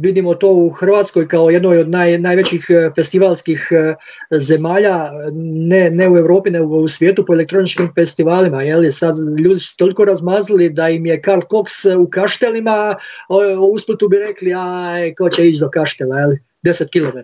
[0.00, 3.94] vidimo to u Hrvatskoj kao jednoj od naj, najvećih e, festivalskih e,
[4.38, 5.10] zemalja,
[5.68, 10.04] ne, ne u Europi, nego u svijetu po elektroničkim festivalima, jeli, sad ljudi su toliko
[10.04, 12.96] razmazili da im je Karl Cox u Kaštelima,
[13.72, 17.18] u Splitu bi rekli, aj, ko će ići do Kaštela, jeli, 10 km.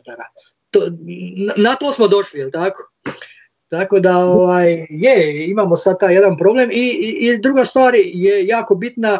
[0.70, 0.80] To,
[1.56, 2.90] na to smo došli, jel tako?
[3.70, 8.46] Tako da ovaj, je, imamo sad taj jedan problem i, i, i druga stvar je
[8.46, 9.18] jako bitna,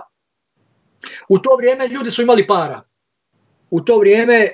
[1.29, 2.83] u to vrijeme ljudi su imali para.
[3.71, 4.51] U to vrijeme e,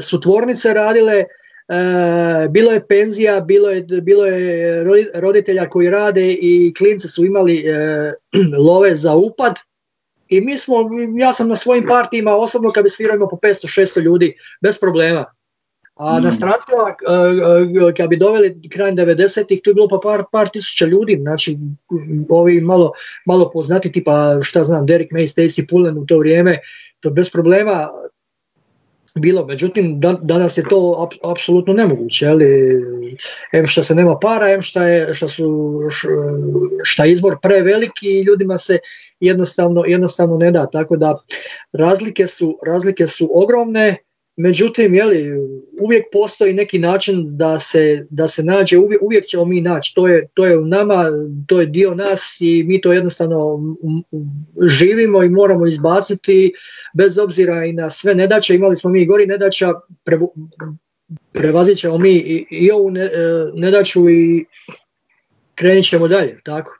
[0.00, 1.26] su tvornice radile, e,
[2.50, 8.12] bilo je penzija, bilo je, bilo je roditelja koji rade i klinci su imali e,
[8.68, 9.54] love za upad.
[10.28, 10.76] I mi smo,
[11.18, 15.39] ja sam na svojim partijima osobno kad bi svirao po 500-600 ljudi bez problema.
[16.00, 16.32] A na mm.
[16.32, 16.94] strancima,
[17.96, 21.58] kad bi doveli krajem 90-ih, tu je bilo pa par, par tisuća ljudi, znači
[22.28, 22.92] ovi malo,
[23.26, 26.58] malo poznati, tipa šta znam, Derek May, Stacy Pullen u to vrijeme,
[27.00, 27.88] to bez problema
[29.14, 32.46] bilo, međutim danas je to apsolutno nemoguće, ali
[33.52, 35.80] em što se nema para, em šta je, šta su,
[36.82, 38.78] šta je izbor preveliki i ljudima se
[39.20, 41.22] jednostavno, jednostavno ne da, tako da
[41.72, 43.96] razlike su, razlike su ogromne,
[44.42, 45.32] Međutim, jeli,
[45.80, 50.08] uvijek postoji neki način da se, da se nađe, uvijek, uvijek ćemo mi naći, to
[50.08, 51.04] je, to je u nama,
[51.46, 53.58] to je dio nas i mi to jednostavno
[54.66, 56.52] živimo i moramo izbaciti
[56.94, 59.72] bez obzira i na sve nedaće, imali smo mi i gori nedaća,
[60.04, 60.18] pre,
[61.32, 63.10] prevazit ćemo mi i, i ovu ne, e,
[63.54, 64.46] nedaću i
[65.54, 66.78] krenit ćemo dalje, tako?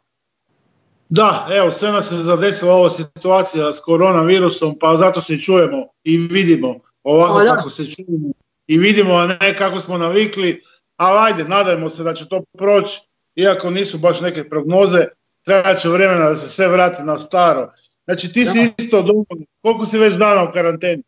[1.09, 6.19] Da, evo, sve nas se zadesila ova situacija s koronavirusom, pa zato se čujemo i
[6.19, 8.33] vidimo ovako kako se čujemo
[8.67, 10.61] i vidimo, a ne kako smo navikli,
[10.97, 13.01] ali ajde, nadajmo se da će to proći,
[13.35, 15.07] iako nisu baš neke prognoze,
[15.45, 17.73] treba će vremena da se sve vrati na staro.
[18.05, 21.03] Znači ti si isto doma, koliko si već dana u karanteni?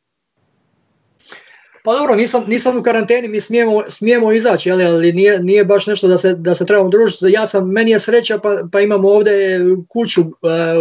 [1.85, 5.87] Pa dobro, nisam, nisam u karanteni, mi smijemo, smijemo izaći, ali, ali nije, nije baš
[5.87, 7.25] nešto da se, da se trebamo družiti.
[7.29, 10.27] Ja sam, meni je sreća, pa, pa imam ovdje kuću e,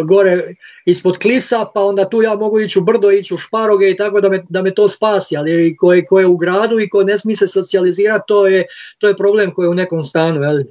[0.04, 3.98] gore ispod klisa, pa onda tu ja mogu ići u brdo, ići u šparoge i
[3.98, 6.90] tako da me, da me to spasi, ali ko je, ko je u gradu i
[6.90, 8.66] ko ne smije se socijalizirati, to je,
[8.98, 10.44] to je problem koji je u nekom stanu.
[10.44, 10.64] Jel?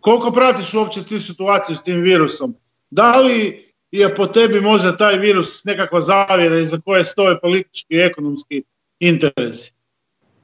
[0.00, 2.54] Koliko pratiš uopće tu situaciju s tim virusom?
[2.90, 8.00] Da li je po tebi možda taj virus nekakva zavjera iza koje stoje politički i
[8.00, 8.62] ekonomski
[9.00, 9.72] interesi?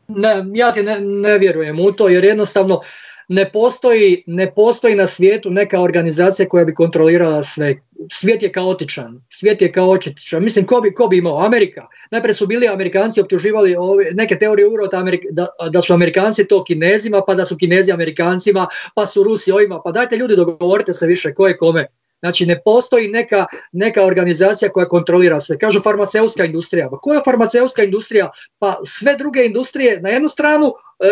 [0.08, 2.80] Ne, ja ti ne, ne vjerujem u to jer jednostavno
[3.28, 7.74] ne postoji, ne postoji na svijetu neka organizacija koja bi kontrolirala sve.
[8.12, 10.42] Svijet je kaotičan, svijet je kaotičan.
[10.42, 11.44] Mislim, ko bi, ko bi imao?
[11.46, 11.86] Amerika.
[12.10, 17.22] Najprije su bili Amerikanci optuživali ove, neke teorije urota da, da su Amerikanci to Kinezima,
[17.26, 19.80] pa da su Kinezi Amerikancima, pa su Rusi ovima.
[19.84, 21.86] Pa dajte ljudi, dogovorite se više ko je kome.
[22.24, 25.58] Znači ne postoji neka, neka organizacija koja kontrolira sve.
[25.58, 26.88] Kažu farmaceutska industrija.
[26.90, 28.30] Pa koja farmaceutska industrija?
[28.58, 31.06] Pa sve druge industrije na jednu stranu e,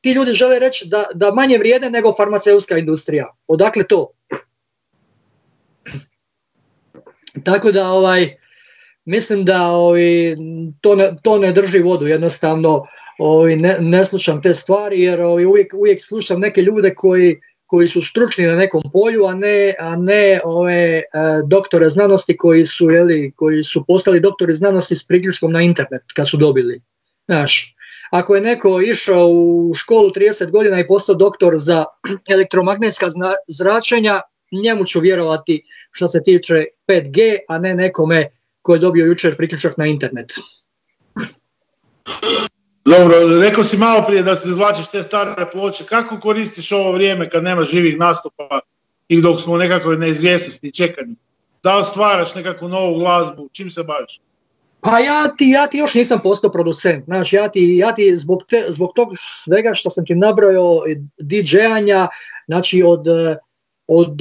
[0.00, 3.34] ti ljudi žele reći da, da manje vrijede nego farmaceutska industrija.
[3.46, 4.10] Odakle to?
[7.44, 8.36] Tako da ovaj,
[9.04, 10.36] mislim da ovaj,
[10.80, 12.86] to, ne, to ne drži vodu, jednostavno
[13.18, 17.88] ovaj, ne, ne slušam te stvari jer ovaj, uvijek, uvijek slušam neke ljude koji koji
[17.88, 21.02] su stručni na nekom polju, a ne, a ne ove e,
[21.46, 26.28] doktore znanosti koji su, jeli, koji su postali doktori znanosti s priključkom na internet kad
[26.28, 26.80] su dobili.
[27.26, 27.76] Znaš,
[28.10, 31.84] ako je neko išao u školu 30 godina i postao doktor za
[32.34, 33.06] elektromagnetska
[33.48, 34.20] zračenja,
[34.64, 38.26] njemu ću vjerovati što se tiče 5G, a ne nekome
[38.62, 40.32] koji je dobio jučer priključak na internet.
[42.86, 45.84] Dobro, rekao si malo prije da se izvlačiš te stare ploče.
[45.84, 48.60] Kako koristiš ovo vrijeme kad nema živih nastupa
[49.08, 51.14] i dok smo u nekakvoj neizvjesnosti i čekanju?
[51.62, 53.48] Da li stvaraš nekakvu novu glazbu?
[53.52, 54.20] Čim se baviš?
[54.80, 57.04] Pa ja ti, ja ti još nisam postao producent.
[57.04, 59.08] Znači, ja ti, ja ti zbog, te, zbog tog
[59.44, 60.82] svega što sam ti nabrojao
[61.18, 62.08] DJ-anja,
[62.46, 63.06] znači od,
[63.86, 64.20] od,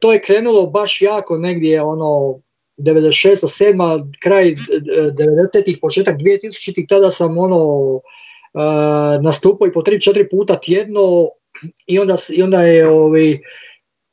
[0.00, 2.38] to je krenulo baš jako negdje ono
[2.82, 3.46] 96.
[3.46, 4.12] 7.
[4.22, 7.64] kraj 90-ih, početak 2000-ih, tada sam ono
[7.94, 8.02] uh,
[9.22, 11.28] nastupao i po 3-4 puta tjedno
[11.86, 13.38] i onda, i onda je ovaj,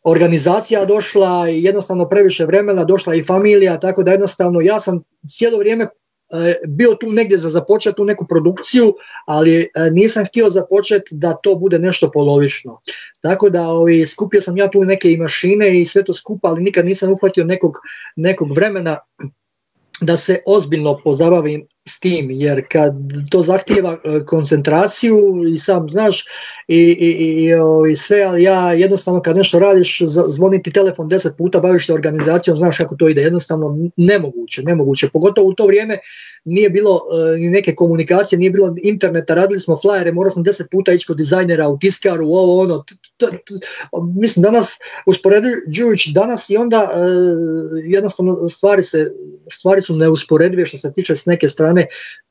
[0.03, 5.57] organizacija došla i jednostavno previše vremena, došla i familija, tako da jednostavno ja sam cijelo
[5.57, 5.87] vrijeme
[6.67, 8.93] bio tu negdje za započeti tu neku produkciju,
[9.25, 12.81] ali e, nisam htio započeti da to bude nešto polovično.
[13.21, 16.63] Tako da ovi, skupio sam ja tu neke i mašine i sve to skupa, ali
[16.63, 17.77] nikad nisam uhvatio nekog,
[18.15, 18.97] nekog vremena
[20.01, 22.93] da se ozbiljno pozabavim s tim, jer kad
[23.31, 25.17] to zahtijeva e, koncentraciju
[25.53, 26.25] i sam znaš
[26.67, 27.51] i, i, i,
[27.91, 32.57] i sve, ali ja jednostavno kad nešto radiš, zvoniti telefon deset puta, baviš se organizacijom,
[32.57, 35.97] znaš kako to ide, jednostavno nemoguće, nemoguće, pogotovo u to vrijeme
[36.45, 37.01] nije bilo
[37.33, 41.07] e, ni neke komunikacije, nije bilo interneta, radili smo flyere, morao sam deset puta ići
[41.07, 42.83] kod dizajnera u tiskaru, ovo ono,
[44.15, 46.99] mislim danas, uspoređujući danas i onda e,
[47.91, 49.11] jednostavno stvari, se,
[49.51, 51.78] stvari su neusporedive što se tiče s neke strane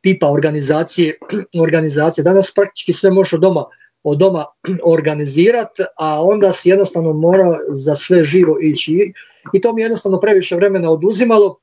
[0.00, 1.18] tipa organizacije,
[1.64, 2.24] organizacije.
[2.24, 3.64] Danas praktički sve možeš od doma,
[4.02, 4.44] od doma
[4.94, 9.12] organizirati, a onda si jednostavno mora za sve živo ići.
[9.52, 11.58] I to mi je jednostavno previše vremena oduzimalo,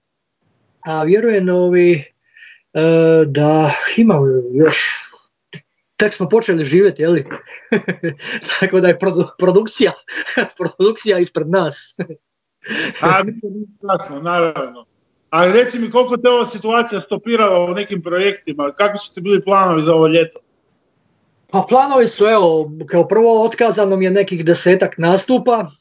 [0.85, 2.03] a vjerujem ovi, e,
[3.25, 5.05] da imam još
[5.97, 7.25] tek smo počeli živjeti, jeli?
[8.59, 8.99] Tako da je
[9.37, 9.91] produkcija,
[10.57, 11.97] produkcija ispred nas.
[13.01, 13.23] A,
[14.21, 14.85] naravno.
[15.35, 19.41] A reci mi koliko te ova situacija stopirala u nekim projektima, kakvi su ti bili
[19.43, 20.39] planovi za ovo ljeto?
[21.51, 25.71] Pa planovi su, evo, kao prvo otkazano mi je nekih desetak nastupa,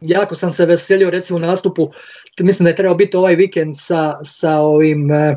[0.00, 1.90] jako sam se veselio recimo nastupu,
[2.40, 5.36] mislim da je trebao biti ovaj vikend sa, sa ovim eh,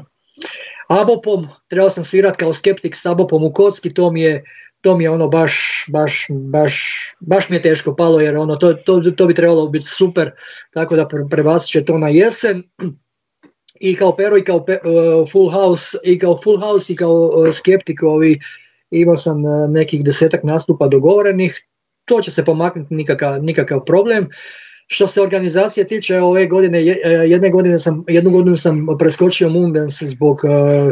[0.87, 4.43] Abopom, trebao sam svirati kao skeptik s Abopom u Kocki, to mi je,
[4.81, 6.75] to mi je ono baš, baš, baš,
[7.19, 10.31] baš mi je teško palo jer ono, to, to, to bi trebalo biti super,
[10.71, 12.63] tako da prebacit će to na jesen
[13.79, 17.53] i kao Pero i kao uh, Full House i kao Full House i kao uh,
[17.53, 18.39] Skeptik ovi,
[18.91, 21.67] imao sam uh, nekih desetak nastupa dogovorenih,
[22.05, 24.29] to će se pomaknuti nikakav, nikakav problem.
[24.87, 26.85] Što se organizacije tiče ove godine,
[27.27, 30.41] jedne godine sam, jednu godinu sam preskočio Moondance zbog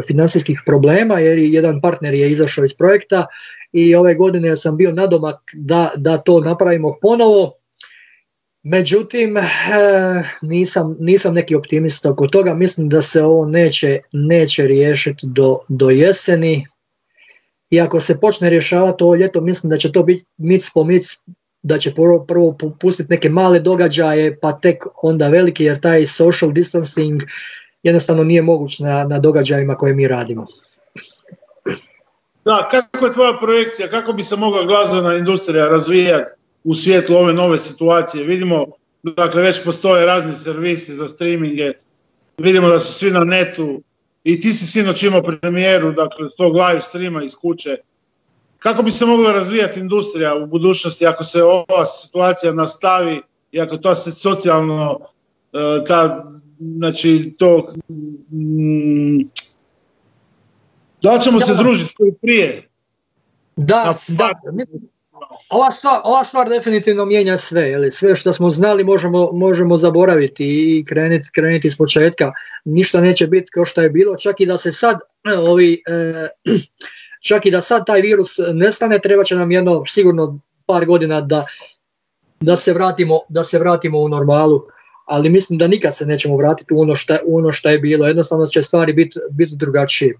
[0.06, 3.26] financijskih problema jer jedan partner je izašao iz projekta
[3.72, 7.61] i ove godine sam bio nadomak da, da to napravimo ponovo
[8.62, 9.42] Međutim, e,
[10.42, 15.90] nisam, nisam neki optimista oko toga, mislim da se ovo neće, neće riješiti do, do
[15.90, 16.66] jeseni.
[17.70, 21.18] I ako se počne rješavati ovo ljeto, mislim da će to biti mic po mic,
[21.62, 26.52] da će prvo, prvo pustiti neke male događaje, pa tek onda veliki, jer taj social
[26.52, 27.22] distancing
[27.82, 30.46] jednostavno nije moguć na, na događajima koje mi radimo.
[32.44, 37.32] Da, kako je tvoja projekcija, kako bi se mogla glazbena industrija razvijati u svijetlu ove
[37.32, 38.24] nove situacije?
[38.24, 38.66] Vidimo,
[39.02, 41.72] dakle, već postoje razni servisi za streaminge,
[42.38, 43.82] vidimo da su svi na netu
[44.24, 47.76] i ti si sinoć imao premijeru, dakle, tog live streama iz kuće.
[48.58, 53.22] Kako bi se mogla razvijati industrija u budućnosti ako se ova situacija nastavi
[53.52, 55.00] i ako to se socijalno,
[55.52, 56.24] e, ta,
[56.58, 57.74] znači, to
[58.30, 59.28] mm,
[61.02, 62.68] da li ćemo se družiti koji prije?
[63.56, 64.30] Da, da.
[65.48, 67.62] Ova stvar, ova stvar definitivno mijenja sve.
[67.62, 67.90] Jeli?
[67.90, 72.32] Sve što smo znali možemo, možemo zaboraviti i krenuti, krenuti iz početka.
[72.64, 74.16] Ništa neće biti kao što je bilo.
[74.16, 76.28] Čak i da se sad e, ovi, e,
[77.28, 81.46] čak i da sad taj virus nestane, treba će nam jedno sigurno par godina da,
[82.40, 84.66] da, se, vratimo, da se vratimo u normalu.
[85.06, 88.06] Ali mislim da nikad se nećemo vratiti u ono što, ono je bilo.
[88.06, 90.14] Jednostavno će stvari biti bit drugačije.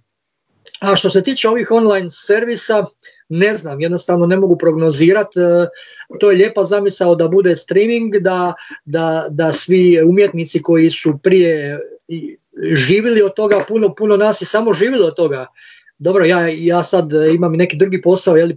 [0.80, 2.86] A što se tiče ovih online servisa,
[3.32, 5.40] ne znam, jednostavno ne mogu prognozirati.
[5.40, 5.66] E,
[6.20, 11.80] to je lijepa zamisao da bude streaming, da, da, da svi umjetnici koji su prije
[12.72, 15.46] živjeli od toga, puno, puno nas je samo živjelo od toga.
[16.02, 18.54] Dobro, ja, ja sad imam neki drugi posao, jeli,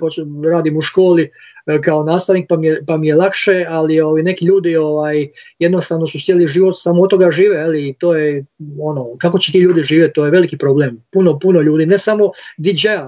[0.51, 1.29] radim u školi,
[1.65, 5.27] E, kao nastavnik pa mi je, pa mi je lakše, ali ovi, neki ljudi ovaj,
[5.59, 8.45] jednostavno su cijeli život samo od toga žive, ali to je
[8.79, 11.03] ono, kako će ti ljudi živjeti, to je veliki problem.
[11.11, 13.07] Puno, puno ljudi, ne samo DJ-a,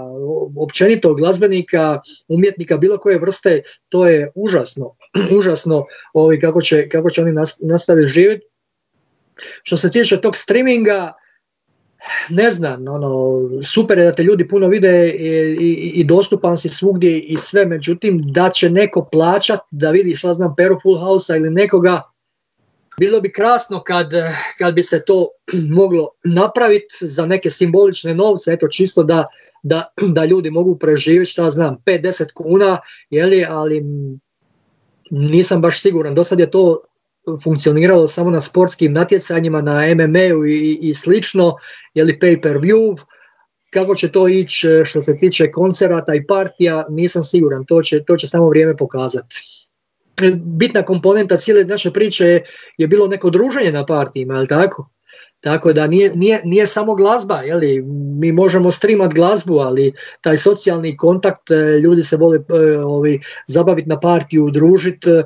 [0.57, 4.95] općenito glazbenika, umjetnika, bilo koje vrste, to je užasno,
[5.39, 8.45] užasno ovi, kako, će, kako će oni nastaviti živjeti.
[9.63, 11.13] Što se tiče tog streaminga,
[12.29, 15.09] ne znam, ono, super je da te ljudi puno vide
[15.59, 20.33] i, i, dostupan si svugdje i sve, međutim da će neko plaćat da vidi šta
[20.33, 22.01] znam Peru Full House ili nekoga,
[22.99, 24.11] bilo bi krasno kad,
[24.57, 25.27] kad bi se to
[25.79, 29.25] moglo napraviti za neke simbolične novce, eto čisto da,
[29.63, 32.77] da, da ljudi mogu preživjeti, šta znam, 5-10 kuna,
[33.09, 33.83] jeli, ali
[35.11, 36.15] nisam baš siguran.
[36.15, 36.81] Do sad je to
[37.43, 41.55] funkcioniralo samo na sportskim natjecanjima, na MMA-u i, i slično,
[41.93, 42.97] je li pay per view,
[43.69, 48.03] kako će to ići e, što se tiče koncerata i partija, nisam siguran, to će,
[48.03, 49.35] to će samo vrijeme pokazati.
[50.21, 52.41] E, bitna komponenta cijele naše priče
[52.77, 54.89] je bilo neko druženje na partijima, je tako?
[55.41, 57.83] Tako da nije, nije, nije samo glazba, jeli?
[58.19, 63.89] mi možemo streamat glazbu, ali taj socijalni kontakt, e, ljudi se vole e, ovi, zabaviti
[63.89, 65.23] na partiju, družiti, e,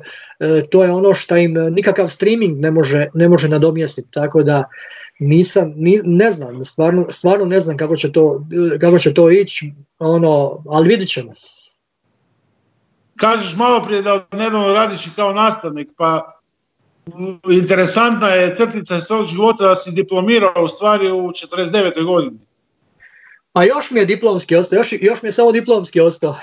[0.70, 4.08] to je ono što im nikakav streaming ne može, ne može nadomjestiti.
[4.10, 4.64] Tako da
[5.18, 5.72] nisam,
[6.04, 8.46] ne znam, stvarno, stvarno ne znam kako će to,
[8.80, 11.32] kako će to ići, ono, ali vidit ćemo.
[13.16, 16.41] Kažeš malo prije da nedavno radiš i kao nastavnik, pa
[17.50, 22.04] interesantna je crtica svog života da si diplomirao u stvari u 49.
[22.04, 22.38] godini.
[23.52, 26.38] Pa još mi je diplomski ostao, još, još mi je samo diplomski ostao.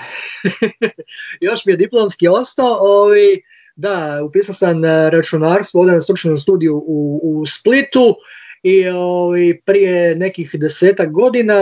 [1.40, 2.78] još mi je diplomski ostao.
[2.80, 3.42] Ovi,
[3.76, 8.16] da, upisao sam računarstvo ovdje na stručnom studiju u, u Splitu
[8.62, 11.54] i ovi, prije nekih desetak godina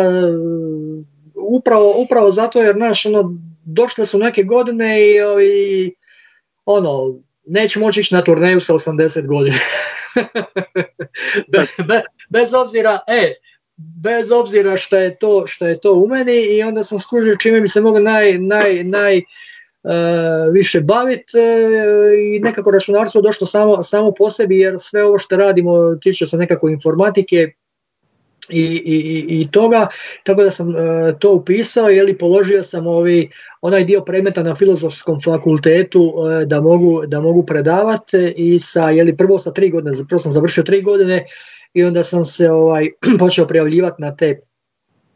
[1.34, 5.94] upravo, upravo zato jer naš, ono, došle su neke godine i ovi,
[6.64, 9.56] ono, neće moći ići na turneju sa 80 godina.
[12.30, 13.34] bez obzira, e,
[13.76, 17.60] bez obzira što je to, što je to u meni i onda sam skužio čime
[17.60, 19.22] bi se mogao naj, naj, naj e,
[20.52, 25.36] više baviti e, i nekako računarstvo došlo samo, samo po sebi jer sve ovo što
[25.36, 27.52] radimo tiče se nekako informatike
[28.50, 29.86] i, i, i toga,
[30.22, 33.30] tako da sam e, to upisao, jeli položio sam ovi,
[33.60, 39.16] onaj dio predmeta na filozofskom fakultetu e, da, mogu, da mogu predavati i sa, jeli
[39.16, 41.24] prvo sa tri godine, prvo sam završio tri godine
[41.74, 44.40] i onda sam se ovaj, počeo prijavljivati na te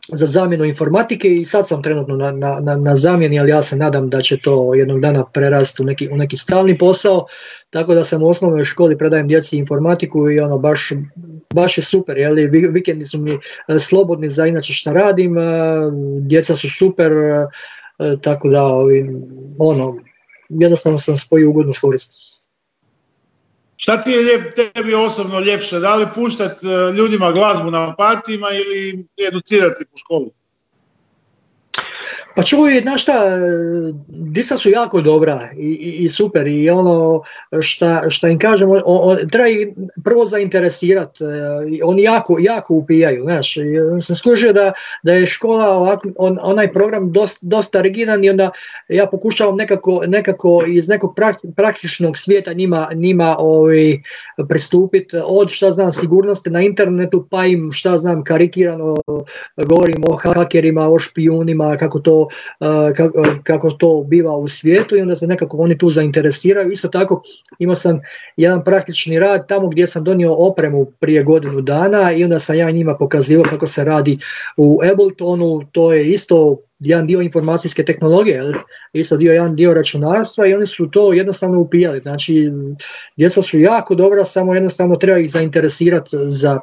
[0.09, 4.11] za zamjenu informatike i sad sam trenutno na, na, na zamjeni, ali ja se nadam
[4.11, 7.27] da će to jednog dana prerasti u neki, u neki stalni posao,
[7.71, 10.91] tako da sam u osnovnoj školi predajem djeci informatiku i ono baš,
[11.55, 13.39] baš je super, jeli, vikendi su mi e,
[13.79, 15.43] slobodni za inače šta radim, e,
[16.21, 17.47] djeca su super, e,
[18.23, 18.63] tako da
[19.59, 19.97] ono,
[20.49, 21.81] jednostavno sam spojio ugodnu s
[23.83, 25.79] Šta ti je tebi osobno ljepše?
[25.79, 30.31] Da li puštati e, ljudima glazbu na partijima ili educirati po školu?
[32.37, 33.23] Pa čuj, znaš šta,
[34.09, 37.23] dica su jako dobra i, i, super i ono
[37.61, 38.69] šta, šta im kažem,
[39.31, 39.69] treba ih
[40.05, 43.55] prvo zainteresirati, e, oni jako, jako upijaju, znaš,
[44.01, 44.73] sam skužio da,
[45.03, 48.51] da je škola ovak, on, onaj program dosta, dosta rigidan i onda
[48.89, 51.15] ja pokušavam nekako, nekako iz nekog
[51.57, 53.99] praktičnog svijeta njima, njima ovaj,
[54.49, 58.97] pristupiti od šta znam sigurnosti na internetu pa im šta znam karikirano
[59.57, 62.22] govorim o hakerima, o špijunima, kako to
[63.45, 66.71] kako to biva u svijetu i onda se nekako oni tu zainteresiraju.
[66.71, 67.23] Isto tako
[67.59, 68.01] imao sam
[68.37, 72.71] jedan praktični rad tamo gdje sam donio opremu prije godinu dana i onda sam ja
[72.71, 74.19] njima pokazivao kako se radi
[74.57, 78.53] u Abletonu, to je isto jedan dio informacijske tehnologije,
[78.93, 82.01] isto dio jedan dio računarstva i oni su to jednostavno upijali.
[82.01, 82.51] Znači,
[83.17, 86.61] djeca su jako dobra, samo jednostavno treba ih zainteresirati za,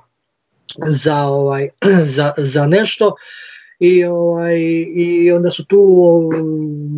[0.88, 1.70] za, ovaj,
[2.16, 3.16] za, za nešto
[3.80, 4.60] i, ovaj,
[4.96, 5.80] i onda su tu,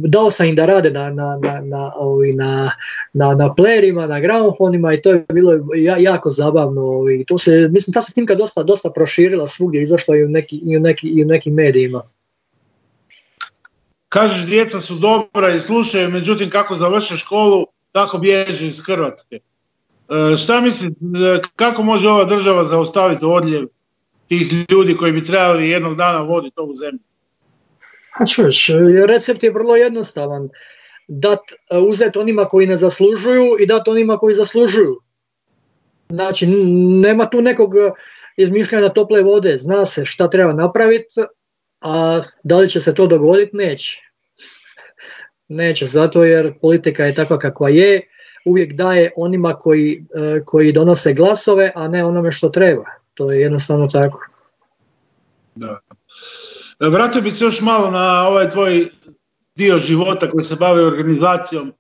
[0.07, 1.91] dao sam im da rade na, na, na, na,
[2.35, 2.71] na,
[3.13, 5.53] na, na playerima, na gramofonima i to je bilo
[5.99, 10.23] jako zabavno i to se, mislim, ta se snimka dosta, dosta proširila svugdje, izašla i
[10.23, 12.03] u, neki, i, u neki, i u nekim medijima.
[14.09, 19.35] Kažeš, djeca su dobra i slušaju, međutim kako završe školu, tako bježe iz Hrvatske.
[19.35, 20.91] E, šta misliš,
[21.55, 23.67] kako može ova država zaustaviti odljev
[24.31, 26.99] tih ljudi koji bi trebali jednog dana voditi ovu zemlju?
[28.19, 28.67] A čuješ,
[29.07, 30.49] recept je vrlo jednostavan.
[31.07, 35.01] Dat, e, uzeti onima koji ne zaslužuju i dati onima koji zaslužuju.
[36.09, 36.47] Znači,
[37.01, 37.73] nema tu nekog
[38.37, 39.57] izmišljanja tople vode.
[39.57, 41.21] Zna se šta treba napraviti,
[41.81, 43.55] a da li će se to dogoditi?
[43.57, 44.01] Neće.
[45.61, 48.01] Neće, zato jer politika je takva kakva je.
[48.45, 53.00] Uvijek daje onima koji, e, koji donose glasove, a ne onome što treba.
[53.21, 54.25] To je jednostavno tako.
[55.55, 55.79] Da.
[56.79, 58.87] E, vratio bih se još malo na ovaj tvoj
[59.55, 61.73] dio života koji se bavi organizacijom.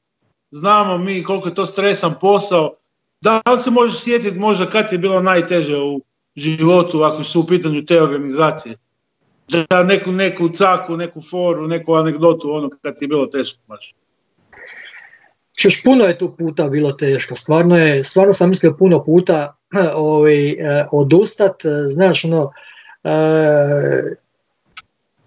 [0.51, 2.75] Znamo mi koliko je to stresan posao.
[3.21, 6.01] Da li se možeš sjetiti možda kad je bilo najteže u
[6.35, 8.77] životu ako su u pitanju te organizacije?
[9.69, 13.93] Da neku, neku caku, neku foru, neku anegdotu, ono kad ti je bilo teško baš.
[15.61, 17.35] Češ, puno je tu puta bilo teško.
[17.35, 19.60] Stvarno, je, stvarno sam mislio puno puta
[19.95, 22.51] ovaj, e, odustat, e, znaš, ono,
[23.03, 23.11] e,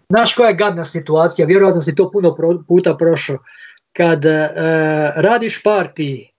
[0.09, 2.36] znaš koja je gadna situacija, vjerojatno si to puno
[2.68, 3.38] puta prošao,
[3.92, 4.24] kad
[5.16, 6.30] radiš partiji,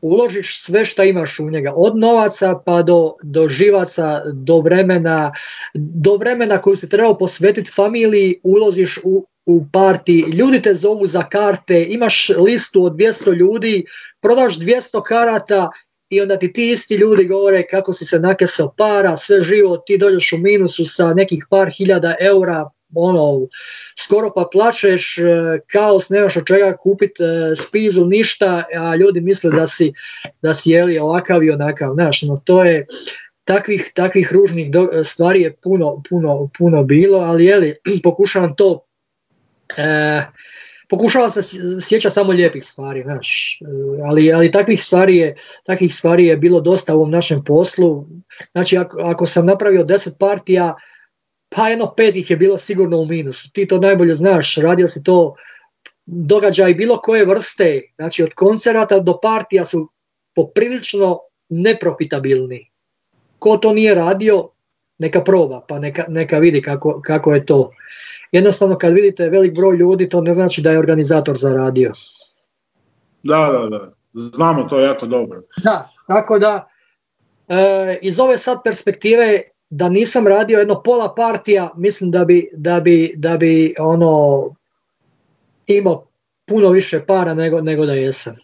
[0.00, 5.32] uložiš sve što imaš u njega, od novaca pa do, do živaca, do vremena,
[5.74, 11.22] do vremena koju se trebao posvetiti familiji, uložiš u, u partiji, ljudi te zovu za
[11.22, 13.84] karte, imaš listu od 200 ljudi,
[14.20, 15.70] prodaš 200 karata
[16.10, 19.98] i onda ti ti isti ljudi govore kako si se nakesao para, sve živo, ti
[19.98, 23.46] dođeš u minusu sa nekih par hiljada eura, ono,
[23.98, 25.22] skoro pa plačeš, e,
[25.72, 29.92] kaos, nemaš od čega kupiti e, spizu, ništa, a ljudi misle da si,
[30.42, 32.86] da si jeli ovakav i onakav, znaš, no to je,
[33.44, 34.68] takvih, takvih ružnih
[35.04, 38.84] stvari je puno, puno, puno bilo, ali jeli, pokušavam to
[39.76, 40.22] e,
[40.90, 41.40] pokušava se
[41.80, 46.60] sjećati samo lijepih stvari, znaš, e, ali, ali takvih, stvari je, takvih stvari je bilo
[46.60, 48.06] dosta u ovom našem poslu.
[48.52, 50.74] Znači, ako, ako sam napravio deset partija,
[51.48, 53.52] pa jedno pet ih je bilo sigurno u minusu.
[53.52, 55.34] Ti to najbolje znaš, radio si to
[56.06, 59.88] događaj bilo koje vrste, znači od koncerata do partija su
[60.34, 61.18] poprilično
[61.48, 62.70] neprofitabilni.
[63.38, 64.48] Ko to nije radio,
[64.98, 67.70] neka proba, pa neka, neka vidi kako, kako je to
[68.32, 71.92] jednostavno kad vidite velik broj ljudi, to ne znači da je organizator zaradio.
[73.22, 73.92] Da, da, da.
[74.12, 75.42] Znamo to jako dobro.
[75.64, 76.68] Da, tako da
[77.48, 82.80] e, iz ove sad perspektive da nisam radio jedno pola partija, mislim da bi, da
[82.80, 84.44] bi, da bi ono
[85.66, 86.06] imao
[86.46, 88.36] puno više para nego, nego da jesam.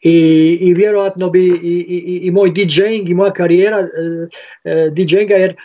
[0.00, 3.88] I, i vjerojatno bi i, i, i moj DJing i moja karijera e,
[4.64, 5.56] e DJinga, jer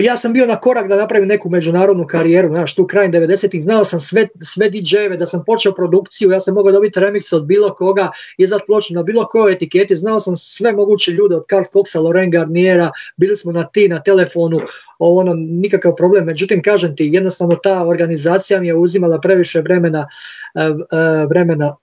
[0.00, 3.84] ja sam bio na korak da napravim neku međunarodnu karijeru, znaš, tu krajem 90-ih, znao
[3.84, 7.74] sam sve, sve DJ-eve, da sam počeo produkciju, ja sam mogao dobiti remix od bilo
[7.74, 12.02] koga, izdat ploču na bilo kojoj etiketi, znao sam sve moguće ljude, od Karl Coxa,
[12.02, 14.60] Loren Garniera, bili smo na ti, na telefonu,
[14.98, 20.06] ono, nikakav problem, međutim, kažem ti, jednostavno ta organizacija mi je uzimala previše vremena,
[20.54, 21.76] uh, uh, vremena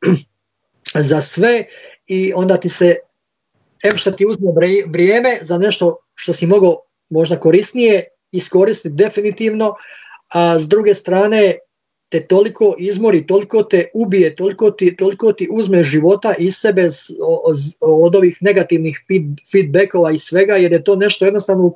[1.09, 1.65] za sve
[2.07, 2.95] i onda ti se,
[3.83, 4.51] em što ti uzme
[4.87, 9.75] vrijeme za nešto što si mogao možda korisnije iskoristiti definitivno,
[10.33, 11.57] a s druge strane
[12.09, 16.89] te toliko izmori, toliko te ubije, toliko ti, toliko ti uzme života iz sebe
[17.81, 18.99] od ovih negativnih
[19.51, 21.73] feedbackova i svega, jer je to nešto jednostavno u,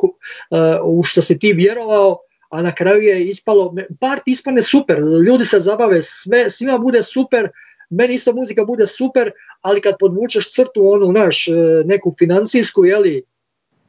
[0.83, 2.17] u što si ti vjerovao,
[2.49, 7.49] a na kraju je ispalo, part ispane super, ljudi se zabave, sve, svima bude super,
[7.89, 11.51] meni isto muzika bude super, ali kad podvučeš crtu onu naš, e,
[11.85, 13.23] neku financijsku, jeli,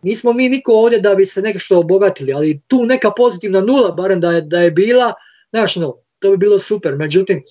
[0.03, 4.21] nismo mi niko ovdje da bi se nešto obogatili, ali tu neka pozitivna nula, barem
[4.21, 5.13] da je, da je bila,
[5.51, 6.97] znaš, no, to bi bilo super.
[6.97, 7.43] Međutim,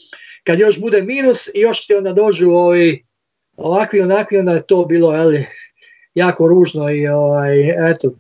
[0.44, 3.06] kad još bude minus i još ti onda dođu ovi,
[3.58, 5.46] ovakvi onakvi, onda je to bilo jeli,
[6.16, 8.14] jako ružno i ovaj, eto,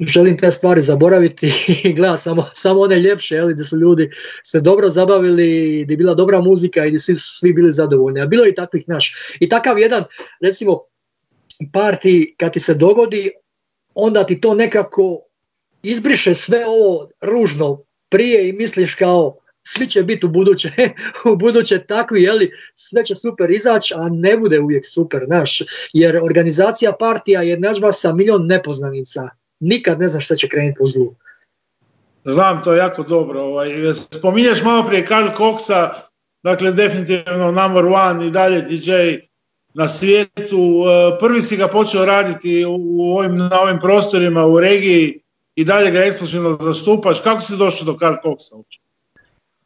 [0.00, 1.52] želim te stvari zaboraviti
[1.84, 4.10] i gleda samo, samo one ljepše, jeli, gdje su ljudi
[4.42, 8.20] se dobro zabavili, gdje je bila dobra muzika i svi su svi bili zadovoljni.
[8.20, 9.14] A bilo je i takvih naš.
[9.40, 10.04] I takav jedan,
[10.40, 10.80] recimo,
[11.72, 13.30] parti kad ti se dogodi,
[13.94, 15.20] onda ti to nekako
[15.82, 20.70] izbriše sve ovo ružno prije i misliš kao svi će biti u buduće,
[21.32, 26.16] u buduće takvi, jeli, sve će super izaći, a ne bude uvijek super, naš, jer
[26.22, 29.28] organizacija partija je nađba sa milion nepoznanica,
[29.60, 31.14] nikad ne znam šta će krenuti u zlu.
[32.24, 33.40] Znam to jako dobro.
[33.40, 33.68] Ovaj.
[33.94, 35.88] Spominješ malo prije Karl Coxa,
[36.42, 38.92] dakle definitivno number one i dalje DJ
[39.78, 40.58] na svijetu.
[40.58, 45.20] E, prvi si ga počeo raditi u ovim, na ovim prostorima u regiji
[45.54, 47.20] i dalje ga ekskluzivno zastupaš.
[47.20, 48.62] Kako si došao do Karl Coxa?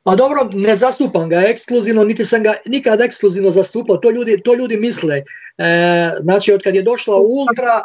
[0.03, 4.55] Pa dobro, ne zastupam ga ekskluzivno, niti sam ga nikad ekskluzivno zastupao, to ljudi, to
[4.55, 5.23] ljudi misle.
[5.59, 7.83] E, znači, od kad je došla Ultra,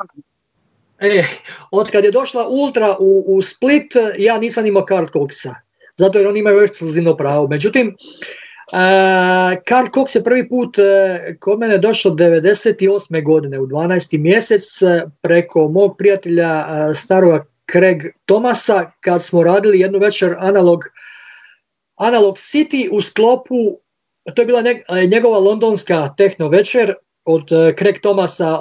[1.00, 1.24] e,
[1.72, 5.54] od kad je došla Ultra u, u Split, ja nisam imao Karl Coxa,
[5.98, 7.48] zato jer oni imaju ekskluzivno pravo.
[7.48, 7.96] Međutim,
[9.66, 13.24] Karl Cox je prvi put e, kod mene došao 98.
[13.24, 14.20] godine u 12.
[14.20, 20.84] mjesec e, preko mog prijatelja e, staroga Craig Tomasa kad smo radili jednu večer analog,
[21.96, 23.80] analog City u sklopu,
[24.36, 24.64] to je bila
[25.08, 26.94] njegova londonska tehno večer
[27.26, 28.60] od Craig Tomasa,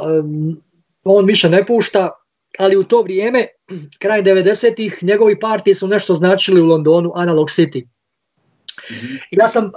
[1.05, 2.11] on više ne pušta,
[2.59, 3.47] ali u to vrijeme,
[3.99, 7.96] kraj 90-ih, njegovi partiji su nešto značili u Londonu, Analog City.
[9.31, 9.71] Ja sam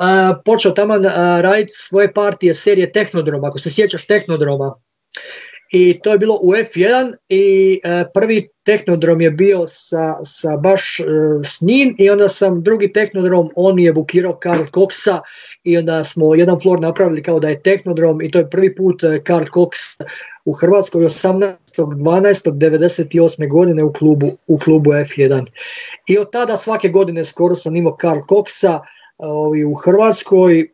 [0.46, 0.98] počeo tamo
[1.42, 4.76] raditi svoje partije serije Tehnodroma, ako se sjećaš Tehnodroma.
[5.72, 7.80] I to je bilo u F1 i
[8.14, 11.04] prvi tehnodrom je bio sa, sa baš e,
[11.44, 15.20] s njim i onda sam drugi tehnodrom, on je bukirao Karl Coxa
[15.64, 19.04] i onda smo jedan floor napravili kao da je tehnodrom i to je prvi put
[19.04, 20.02] e, Karl Cox
[20.46, 23.50] u Hrvatskoj 18.12.98.
[23.50, 25.46] godine u klubu, u klubu F1.
[26.08, 28.80] I od tada svake godine skoro sam imao Karl Coxa
[29.68, 30.70] u Hrvatskoj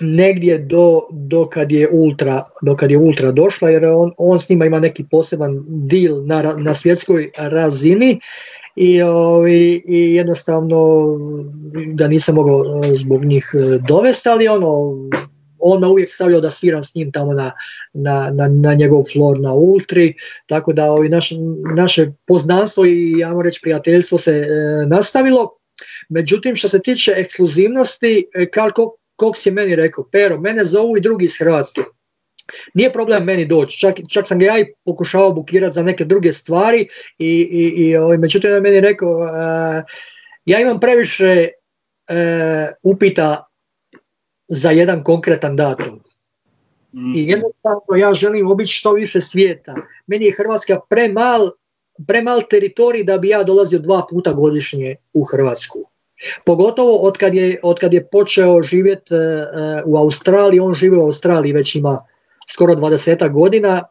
[0.00, 4.48] negdje do, do, kad je ultra, do kad je ultra došla jer on, on s
[4.48, 8.20] njima ima neki poseban deal na, na svjetskoj razini
[8.76, 11.06] i, ovi, i jednostavno
[11.94, 14.96] da nisam mogao e, zbog njih e, dovesti, ali ono,
[15.58, 17.52] on me uvijek stavljao da sviram s njim tamo na,
[17.92, 20.14] na, na, na njegov floor na Ultri,
[20.46, 21.30] tako da ovi, naš,
[21.76, 25.56] naše poznanstvo i ja reći prijateljstvo se e, nastavilo.
[26.08, 31.24] Međutim, što se tiče ekskluzivnosti, kako Cox je meni rekao, Pero, mene zovu i drugi
[31.24, 31.82] iz Hrvatske.
[32.74, 36.32] Nije problem meni doći, čak, čak sam ga ja i pokušavao bukirati za neke druge
[36.32, 36.88] stvari
[37.18, 39.18] i, i, i ovaj, međutim je meni rekao,
[40.44, 41.48] ja imam previše
[42.10, 43.44] uh, upita
[44.48, 46.02] za jedan konkretan datum.
[46.92, 47.30] I mhm.
[47.30, 49.74] jednostavno ja želim obići što više svijeta.
[50.06, 51.50] Meni je Hrvatska premal,
[52.06, 55.91] premal teritorij da bi ja dolazio dva puta godišnje u Hrvatsku.
[56.44, 60.96] Pogotovo od kad je, od kad je počeo živjeti e, e, u Australiji, on živi
[60.96, 62.06] u Australiji već ima
[62.52, 63.82] skoro 20 godina,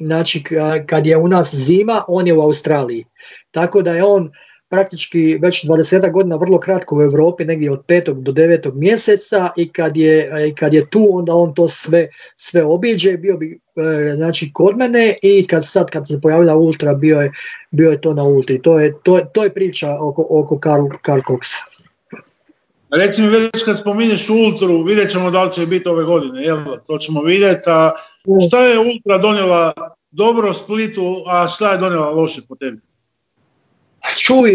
[0.00, 0.42] znači
[0.86, 3.04] kad je u nas zima, on je u Australiji.
[3.50, 4.30] Tako da je on
[4.70, 8.22] praktički već 20 godina vrlo kratko u Europi, negdje od 5.
[8.22, 8.74] do 9.
[8.74, 13.60] mjeseca i kad je, kad je tu, onda on to sve, sve obiđe, bio bi
[13.76, 17.32] e, znači, kod mene i kad sad kad se pojavila Ultra, bio je,
[17.70, 18.62] bio je to na Ultri.
[18.62, 21.20] To je, to, to je priča oko, oko Karl, Karl.
[22.92, 26.58] Reci mi već kad spominješ Ultru, vidjet ćemo da li će biti ove godine, jel?
[26.86, 27.70] To ćemo vidjeti.
[27.70, 27.90] A
[28.46, 29.72] šta je Ultra donijela
[30.10, 32.80] dobro Splitu, a šta je donijela loše po tebi?
[34.16, 34.50] Čuj,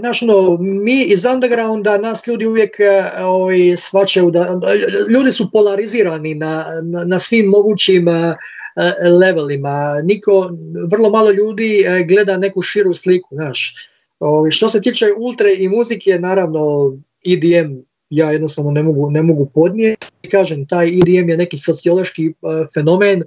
[0.00, 4.58] znaš, no, mi iz undergrounda, nas ljudi uvijek e, ovaj, svačaju da,
[5.08, 8.34] ljudi su polarizirani na, na, na svim mogućim e,
[9.20, 10.00] levelima.
[10.04, 10.50] Niko,
[10.90, 13.74] vrlo malo ljudi e, gleda neku širu sliku, znaš.
[14.18, 16.92] Ovaj, što se tiče ultre i muzike, naravno,
[17.26, 20.06] EDM ja jednostavno ne mogu, ne mogu podnijeti.
[20.30, 22.32] Kažem, taj EDM je neki sociološki e,
[22.74, 23.24] fenomen e,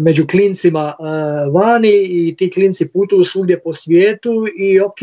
[0.00, 1.02] među klincima e,
[1.50, 4.98] vani i ti klinci putuju svugdje po svijetu i ok,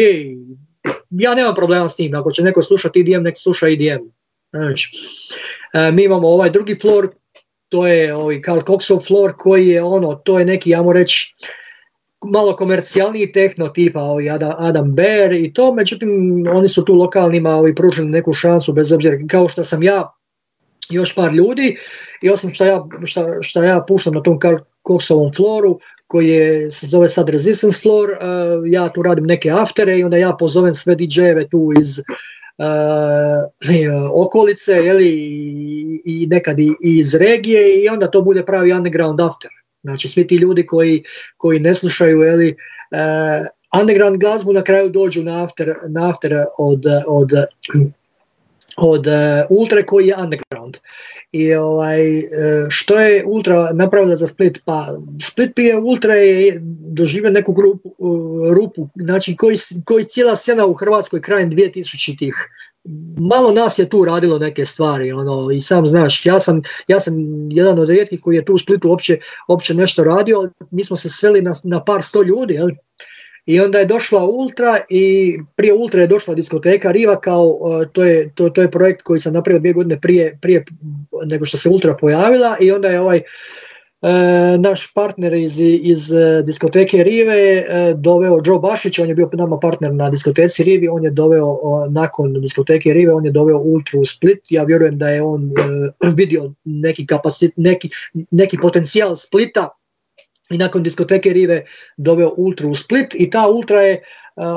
[1.10, 4.04] ja nemam problema s tim, ako će neko slušati EDM, nek sluša EDM.
[4.52, 4.92] Znači,
[5.94, 7.10] mi imamo ovaj drugi floor,
[7.70, 11.36] to je ovaj Karl Coxov floor koji je ono, to je neki, ja reći,
[12.26, 17.76] malo komercijalniji tehno tipa ovi Adam, Bear i to, međutim oni su tu lokalnima ovi
[17.76, 20.12] pružili neku šansu bez obzira kao što sam ja
[20.90, 21.78] još par ljudi
[22.22, 24.40] i osim što ja, šta, šta ja puštam na tom
[24.82, 28.18] koksovom floru koji je, se zove sad Resistance Floor, uh,
[28.72, 32.06] ja tu radim neke aftere i onda ja pozovem sve DJ-eve tu iz uh,
[34.14, 39.52] okolice jeli, i, i nekad i, iz regije i onda to bude pravi underground after.
[39.86, 41.04] Znači svi ti ljudi koji,
[41.38, 42.56] koji ne slušaju jeli,
[42.92, 47.32] uh, underground glazbu na kraju dođu na after, na after od, od
[48.78, 49.14] od uh,
[49.50, 50.78] Ultra koji je underground.
[51.32, 52.00] I ovaj,
[52.70, 54.62] što je Ultra napravila za Split?
[54.66, 57.96] Pa Split prije Ultra je doživio neku grupu,
[58.54, 62.36] rupu, znači koji, koji cijela scena u Hrvatskoj krajem 2000-ih
[63.18, 67.14] malo nas je tu radilo neke stvari, ono, i sam znaš, ja sam, ja sam
[67.52, 71.10] jedan od rijetkih koji je tu u Splitu uopće, uopće nešto radio, mi smo se
[71.10, 72.70] sveli na, na par sto ljudi, jel?
[73.46, 77.60] I onda je došla Ultra i prije Ultra je došla diskoteka Riva kao,
[77.94, 80.66] to je, to, to je projekt koji sam napravio dvije godine prije, prije
[81.26, 83.24] nego što se Ultra pojavila i onda je ovaj E,
[84.58, 89.60] naš partner iz, iz e, diskoteke Rive e, doveo Joe Bašić, on je bio nama
[89.60, 94.06] partner na diskoteci Rivi, on je doveo nakon diskoteke Rive, on je doveo Ultra u
[94.06, 95.52] Split, ja vjerujem da je on
[96.18, 97.90] vidio neki, kapacit, neki,
[98.32, 99.70] neki potencijal Splita
[100.50, 101.64] i nakon diskoteke Rive
[101.98, 104.04] doveo Ultra u Split i ta Ultra je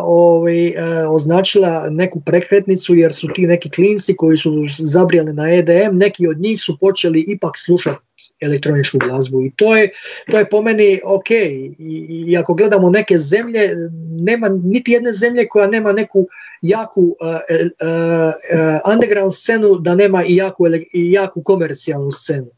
[0.03, 0.73] ovaj,
[1.09, 6.39] označila neku prekretnicu jer su ti neki klinci koji su zabrijali na EDM, neki od
[6.39, 8.08] njih su počeli ipak slušati
[8.41, 9.45] elektroničku glazbu.
[9.45, 9.91] I to je,
[10.31, 11.31] to je po meni ok.
[11.31, 13.77] I, i ako gledamo neke zemlje
[14.21, 16.27] nema niti jedne zemlje koja nema neku
[16.63, 22.51] jaku uh, uh, underground scenu da nema i jaku, i jaku komercijalnu scenu.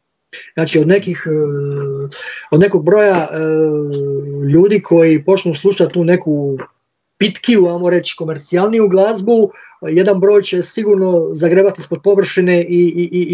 [0.54, 1.26] Znači od nekih,
[2.50, 3.28] od nekog broja
[4.52, 6.58] ljudi koji počnu slušati tu neku
[7.18, 9.50] pitkiju, ajmo reći komercijalniju glazbu,
[9.88, 13.22] jedan broj će sigurno zagrebati ispod površine i, i,